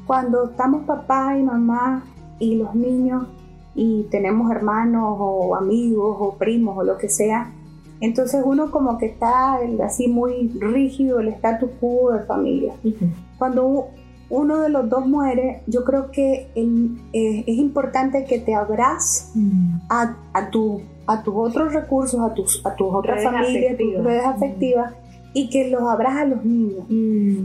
Cuando 0.08 0.46
estamos 0.46 0.86
papá 0.86 1.38
y 1.38 1.44
mamá 1.44 2.04
y 2.40 2.56
los 2.56 2.74
niños 2.74 3.28
y 3.76 4.04
tenemos 4.10 4.50
hermanos 4.50 5.18
o 5.20 5.56
amigos 5.56 6.18
o 6.20 6.36
primos 6.36 6.78
o 6.78 6.84
lo 6.84 6.98
que 6.98 7.10
sea, 7.10 7.52
entonces 8.02 8.42
uno 8.46 8.72
como 8.72 8.98
que 8.98 9.08
está 9.08 9.60
así 9.84 10.08
muy 10.08 10.48
rígido, 10.60 11.20
el 11.20 11.28
status 11.30 11.70
quo 11.80 12.14
de 12.14 12.24
familia. 12.26 12.74
Uh 12.84 12.88
-huh. 12.88 13.29
Cuando 13.39 13.88
uno 14.30 14.62
de 14.62 14.69
los 14.69 14.88
dos 14.89 15.08
muere, 15.08 15.63
yo 15.65 15.84
creo 15.84 16.12
que 16.12 16.52
el, 16.56 16.97
eh, 17.13 17.43
es 17.47 17.58
importante 17.58 18.25
que 18.25 18.39
te 18.39 18.54
abras 18.54 19.32
-huh. 19.36 19.82
a, 19.89 20.15
a, 20.34 20.49
tu, 20.52 20.82
a 21.08 21.23
tus 21.23 21.34
otros 21.36 21.73
recursos, 21.73 22.19
a 22.19 22.34
tus, 22.34 22.63
a 22.65 22.75
tus 22.75 22.93
otras 22.93 23.23
familias, 23.23 23.78
tus 23.78 24.04
redes 24.04 24.25
afectivas, 24.25 24.91
-huh. 24.91 25.32
y 25.34 25.49
que 25.49 25.69
los 25.69 25.82
abras 25.82 26.17
a 26.17 26.25
los 26.25 26.45
niños. 26.45 26.86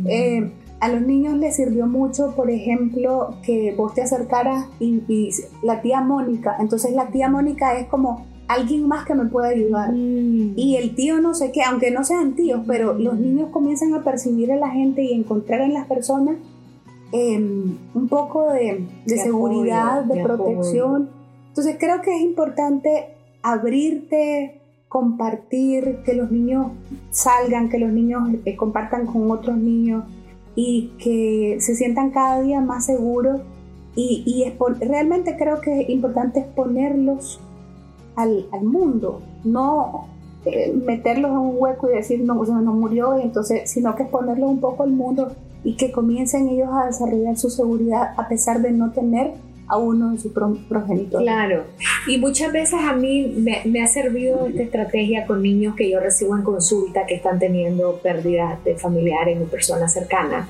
Eh, 0.07 0.53
a 0.81 0.89
los 0.89 1.01
niños 1.01 1.35
les 1.39 1.57
sirvió 1.57 1.87
mucho, 1.87 2.35
por 2.37 2.51
ejemplo, 2.51 3.37
que 3.43 3.75
vos 3.75 3.95
te 3.95 4.03
acercaras 4.03 4.67
y, 4.81 5.03
y 5.09 5.31
la 5.63 5.81
tía 5.81 6.03
Mónica, 6.03 6.57
entonces 6.61 6.93
la 6.93 7.07
tía 7.07 7.31
Mónica 7.31 7.79
es 7.79 7.87
como 7.87 8.27
alguien 8.49 8.87
más 8.87 9.07
que 9.07 9.15
me 9.15 9.27
puede 9.27 9.55
ayudar. 9.55 9.93
Mm. 9.93 10.55
Y 10.57 10.77
el 10.77 10.95
tío 10.95 11.21
no 11.21 11.35
sé 11.35 11.53
qué, 11.53 11.63
aunque 11.63 11.91
no 11.91 12.05
sean 12.05 12.35
tíos, 12.35 12.63
pero 12.67 12.95
los 12.95 13.19
niños 13.19 13.51
comienzan 13.51 13.95
a 13.95 14.03
percibir 14.03 14.53
a 14.53 14.57
la 14.57 14.71
gente 14.71 15.03
y 15.03 15.13
encontrar 15.13 15.61
en 15.63 15.75
las 15.75 15.87
personas 15.87 16.37
eh, 17.13 17.39
un 17.39 18.09
poco 18.09 18.53
de, 18.53 18.87
de, 19.07 19.15
de 19.15 19.19
seguridad, 19.19 20.01
apoyo, 20.01 20.15
de, 20.15 20.19
de, 20.19 20.25
protección. 20.25 20.95
Apoyo. 20.95 21.09
Entonces 21.49 21.77
creo 21.79 22.03
que 22.03 22.17
es 22.17 22.23
importante 22.23 23.15
abrirte, 23.43 24.61
compartir, 24.89 25.99
que 26.05 26.15
los 26.15 26.31
niños 26.31 26.73
salgan, 27.11 27.69
que 27.69 27.79
los 27.79 27.93
niños 27.93 28.23
eh, 28.45 28.57
compartan 28.57 29.07
con 29.07 29.31
otros 29.31 29.57
niños 29.57 30.05
y 30.57 30.93
que 30.99 31.57
se 31.61 31.75
sientan 31.77 32.11
cada 32.11 32.41
día 32.43 32.61
más 32.61 32.87
seguros. 32.87 33.41
Y, 33.97 34.25
y 34.27 34.85
realmente 34.85 35.37
creo 35.37 35.61
que 35.61 35.83
es 35.83 35.89
importante 35.89 36.41
exponerlos 36.41 37.41
al, 38.17 38.47
al, 38.53 38.65
mundo, 38.65 39.23
no 39.45 40.09
eh, 40.45 40.73
meterlos 40.73 41.31
en 41.31 41.39
un 41.39 41.55
hueco 41.59 41.89
y 41.91 41.95
decir 41.95 42.21
no, 42.21 42.35
no 42.45 42.73
murió, 42.73 43.19
y 43.19 43.23
entonces, 43.23 43.71
sino 43.71 43.95
que 43.97 44.05
es 44.05 44.09
ponerlos 44.09 44.51
un 44.51 44.61
poco 44.61 44.83
al 44.83 44.91
mundo 44.91 45.33
y 45.65 45.77
que 45.77 45.91
comiencen 45.91 46.49
ellos 46.49 46.69
a 46.73 46.87
desarrollar 46.87 47.37
su 47.39 47.51
seguridad 47.51 48.13
a 48.17 48.29
pesar 48.29 48.61
de 48.61 48.71
no 48.71 48.91
tener 48.93 49.33
a 49.67 49.79
uno 49.79 50.13
de 50.13 50.19
sus 50.19 50.33
progenitores. 50.33 51.27
Claro, 51.27 51.65
y 52.07 52.19
muchas 52.19 52.53
veces 52.53 52.81
a 52.81 52.93
mí 52.93 53.35
me, 53.65 53.83
ha 53.83 53.87
servido 53.87 54.47
esta 54.47 54.63
estrategia 54.63 55.27
con 55.27 55.43
niños 55.43 55.75
que 55.75 55.91
yo 55.91 56.01
recibo 56.01 56.37
en 56.37 56.43
consulta 56.43 57.07
que 57.07 57.15
están 57.15 57.39
teniendo 57.39 57.99
pérdidas 58.03 58.63
de 58.65 58.77
familiares 58.77 59.39
o 59.41 59.45
personas 59.47 59.93
cercanas, 59.93 60.49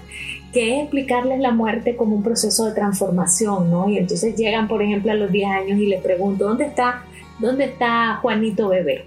que 0.53 0.77
es 0.77 0.83
explicarles 0.83 1.41
la 1.41 1.53
muerte 1.53 1.97
como 1.97 2.17
un 2.17 2.23
proceso 2.23 2.67
de 2.67 2.73
transformación, 2.73 3.71
¿no? 3.71 3.89
Y 3.89 3.99
entonces 3.99 4.35
llegan, 4.37 4.67
por 4.67 4.83
ejemplo, 4.83 5.13
a 5.13 5.15
los 5.15 5.31
10 5.31 5.49
años 5.49 5.79
y 5.79 5.87
les 5.87 6.03
pregunto, 6.03 6.47
¿dónde 6.47 6.65
está, 6.65 7.05
dónde 7.39 7.65
está 7.65 8.19
Juanito 8.23 8.69
Bebé? 8.69 9.07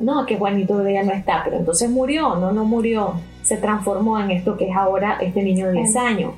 No, 0.00 0.26
que 0.26 0.36
Juanito 0.36 0.76
Bebé 0.76 0.94
ya 0.94 1.02
no 1.04 1.12
está, 1.12 1.42
pero 1.44 1.56
entonces 1.56 1.88
murió, 1.88 2.36
no, 2.36 2.52
no 2.52 2.64
murió, 2.64 3.14
se 3.42 3.56
transformó 3.58 4.18
en 4.18 4.30
esto 4.30 4.56
que 4.56 4.68
es 4.68 4.76
ahora 4.76 5.18
este 5.20 5.42
niño 5.42 5.66
de 5.66 5.74
10 5.74 5.96
años. 5.96 6.34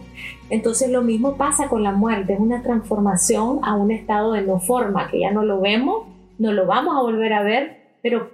Entonces 0.51 0.91
lo 0.91 1.03
mismo 1.03 1.37
pasa 1.37 1.69
con 1.69 1.83
la 1.83 1.93
muerte, 1.93 2.35
es 2.35 2.41
una 2.41 2.63
transformación 2.63 3.61
a 3.63 3.75
un 3.75 3.91
estado 3.91 4.33
de 4.33 4.43
no 4.43 4.59
forma, 4.59 5.09
que 5.11 5.21
ya 5.21 5.31
no 5.31 5.45
lo 5.45 5.61
vemos, 5.61 6.07
no 6.39 6.53
lo 6.53 6.67
vamos 6.67 6.97
a 6.97 7.01
volver 7.01 7.33
a 7.33 7.43
ver, 7.43 7.79
pero 8.03 8.31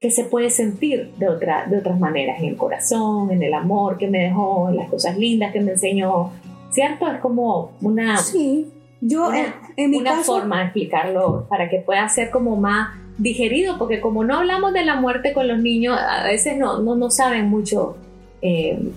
que 0.00 0.10
se 0.10 0.24
puede 0.24 0.50
sentir 0.50 1.12
de, 1.18 1.28
otra, 1.28 1.66
de 1.66 1.78
otras 1.78 2.00
maneras, 2.00 2.40
en 2.40 2.46
el 2.46 2.56
corazón, 2.56 3.30
en 3.30 3.42
el 3.42 3.52
amor 3.52 3.98
que 3.98 4.08
me 4.08 4.18
dejó, 4.18 4.70
en 4.70 4.76
las 4.76 4.88
cosas 4.88 5.16
lindas 5.18 5.52
que 5.52 5.60
me 5.60 5.72
enseñó, 5.72 6.30
¿cierto? 6.70 7.06
Es 7.06 7.20
como 7.20 7.72
una, 7.82 8.16
sí, 8.16 8.72
yo, 9.00 9.30
en, 9.76 9.90
mi 9.90 9.98
una 9.98 10.16
forma 10.16 10.58
de 10.58 10.64
explicarlo 10.64 11.46
para 11.48 11.68
que 11.70 11.80
pueda 11.80 12.08
ser 12.08 12.30
como 12.30 12.56
más 12.56 12.96
digerido, 13.16 13.78
porque 13.78 14.00
como 14.00 14.24
no 14.24 14.36
hablamos 14.36 14.72
de 14.72 14.84
la 14.84 15.00
muerte 15.00 15.32
con 15.32 15.48
los 15.48 15.58
niños, 15.58 15.98
a 15.98 16.24
veces 16.24 16.58
no, 16.58 16.80
no, 16.80 16.96
no 16.96 17.10
saben 17.10 17.48
mucho. 17.48 17.96
Eh, 18.42 18.92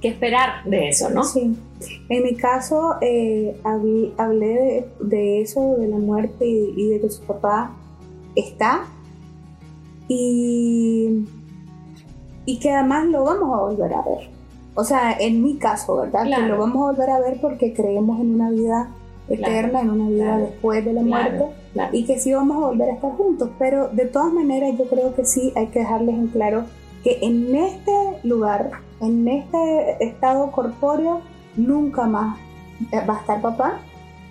qué 0.00 0.08
esperar 0.08 0.64
de 0.64 0.88
eso, 0.88 1.10
¿no? 1.10 1.24
Sí. 1.24 1.56
En 2.08 2.22
mi 2.22 2.34
caso, 2.34 2.96
eh, 3.00 3.58
hablé, 3.64 4.86
de, 5.00 5.40
eso, 5.40 5.76
de 5.78 5.88
la 5.88 5.96
muerte 5.96 6.46
y, 6.46 6.88
de 6.88 7.00
que 7.00 7.10
su 7.10 7.22
papá 7.22 7.72
está 8.34 8.86
y, 10.08 11.24
y 12.44 12.58
que 12.58 12.70
además 12.70 13.06
lo 13.06 13.24
vamos 13.24 13.54
a 13.54 13.62
volver 13.62 13.92
a 13.92 14.02
ver. 14.02 14.30
O 14.74 14.84
sea, 14.84 15.16
en 15.18 15.42
mi 15.42 15.56
caso, 15.56 15.96
¿verdad? 15.96 16.24
Que 16.24 16.46
lo 16.46 16.58
vamos 16.58 16.76
a 16.76 16.92
volver 16.92 17.10
a 17.10 17.20
ver 17.20 17.40
porque 17.40 17.72
creemos 17.72 18.20
en 18.20 18.34
una 18.34 18.50
vida 18.50 18.90
eterna, 19.28 19.82
en 19.82 19.90
una 19.90 20.08
vida 20.08 20.38
después 20.38 20.84
de 20.84 20.92
la 20.92 21.02
muerte 21.02 21.44
y 21.92 22.04
que 22.04 22.18
sí 22.18 22.32
vamos 22.32 22.56
a 22.56 22.66
volver 22.68 22.90
a 22.90 22.94
estar 22.94 23.12
juntos. 23.12 23.50
Pero 23.58 23.88
de 23.88 24.06
todas 24.06 24.32
maneras, 24.32 24.72
yo 24.78 24.86
creo 24.86 25.14
que 25.14 25.24
sí 25.24 25.52
hay 25.56 25.66
que 25.68 25.80
dejarles 25.80 26.14
en 26.16 26.28
claro 26.28 26.64
que 27.04 27.18
en 27.22 27.54
este 27.54 27.92
lugar, 28.24 28.70
en 29.00 29.28
este 29.28 30.04
estado 30.04 30.50
corpóreo, 30.50 31.20
nunca 31.56 32.06
más 32.06 32.38
va 32.92 33.16
a 33.16 33.20
estar 33.20 33.40
papá, 33.40 33.80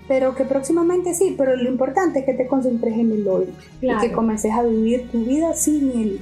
pero 0.08 0.36
que 0.36 0.46
próximamente 0.46 1.14
sí, 1.14 1.36
pero 1.38 1.56
lo 1.56 1.70
importante 1.70 2.20
es 2.20 2.26
que 2.26 2.34
te 2.34 2.48
concentres 2.48 2.94
en 2.98 3.12
el 3.12 3.28
hoy 3.28 3.46
y 3.82 3.96
que 3.98 4.12
comences 4.12 4.52
a 4.54 4.64
vivir 4.64 5.10
tu 5.12 5.24
vida 5.24 5.54
sin 5.54 5.92
él. 5.92 6.22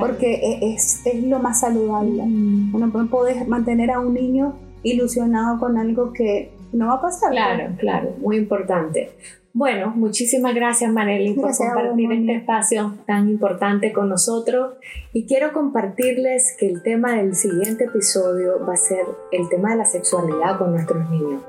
Porque 0.00 0.34
e, 0.34 0.74
es, 0.74 1.02
lo 1.24 1.38
más 1.40 1.60
saludable. 1.60 2.24
Mm. 2.24 2.72
no 2.72 3.06
puedes 3.06 3.46
mantener 3.46 3.90
a 3.90 4.00
un 4.00 4.14
niño 4.14 4.54
ilusionado 4.82 5.58
con 5.58 5.78
algo 5.78 6.12
que 6.12 6.52
no 6.74 6.88
va 6.88 6.94
a 6.94 7.00
pasar. 7.00 7.30
Claro, 7.30 7.72
claro, 7.78 8.14
muy 8.18 8.36
importante. 8.36 9.12
Bueno, 9.52 9.92
muchísimas 9.94 10.52
gracias 10.52 10.92
Marely 10.92 11.34
por 11.34 11.56
compartir 11.56 12.10
este 12.10 12.36
espacio 12.38 12.94
tan 13.06 13.28
importante 13.28 13.92
con 13.92 14.08
nosotros 14.08 14.74
y 15.12 15.26
quiero 15.26 15.52
compartirles 15.52 16.56
que 16.58 16.68
el 16.68 16.82
tema 16.82 17.12
del 17.12 17.36
siguiente 17.36 17.84
episodio 17.84 18.66
va 18.66 18.74
a 18.74 18.76
ser 18.76 19.06
el 19.30 19.48
tema 19.48 19.70
de 19.70 19.76
la 19.76 19.84
sexualidad 19.84 20.58
con 20.58 20.72
nuestros 20.72 21.08
niños. 21.08 21.40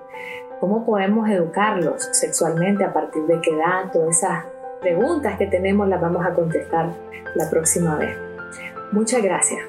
¿Cómo 0.60 0.86
podemos 0.86 1.28
educarlos 1.28 2.08
sexualmente? 2.12 2.84
¿A 2.84 2.94
partir 2.94 3.24
de 3.24 3.42
qué 3.42 3.50
edad? 3.50 3.92
Todas 3.92 4.18
esas 4.18 4.46
preguntas 4.82 5.40
que 5.40 5.48
tenemos 5.48 5.90
las 5.90 6.00
vamos 6.00 6.24
a 6.24 6.34
contestar 6.36 6.94
la 7.34 7.50
próxima 7.50 7.96
vez. 7.96 8.16
Muchas 8.92 9.24
gracias. 9.24 9.62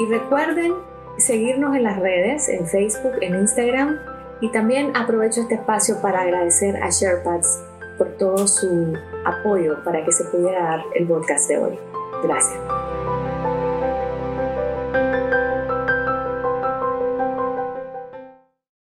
Y 0.00 0.10
recuerden 0.10 0.72
seguirnos 1.18 1.76
en 1.76 1.82
las 1.82 1.98
redes, 1.98 2.48
en 2.48 2.66
Facebook, 2.66 3.12
en 3.20 3.34
Instagram 3.40 4.15
y 4.40 4.50
también 4.50 4.96
aprovecho 4.96 5.40
este 5.40 5.54
espacio 5.54 6.00
para 6.00 6.22
agradecer 6.22 6.76
a 6.82 6.90
SharePads 6.90 7.62
por 7.98 8.08
todo 8.18 8.46
su 8.46 8.94
apoyo 9.24 9.82
para 9.84 10.04
que 10.04 10.12
se 10.12 10.24
pudiera 10.24 10.62
dar 10.62 10.80
el 10.94 11.06
podcast 11.06 11.48
de 11.48 11.58
hoy. 11.58 11.78
Gracias. 12.22 12.60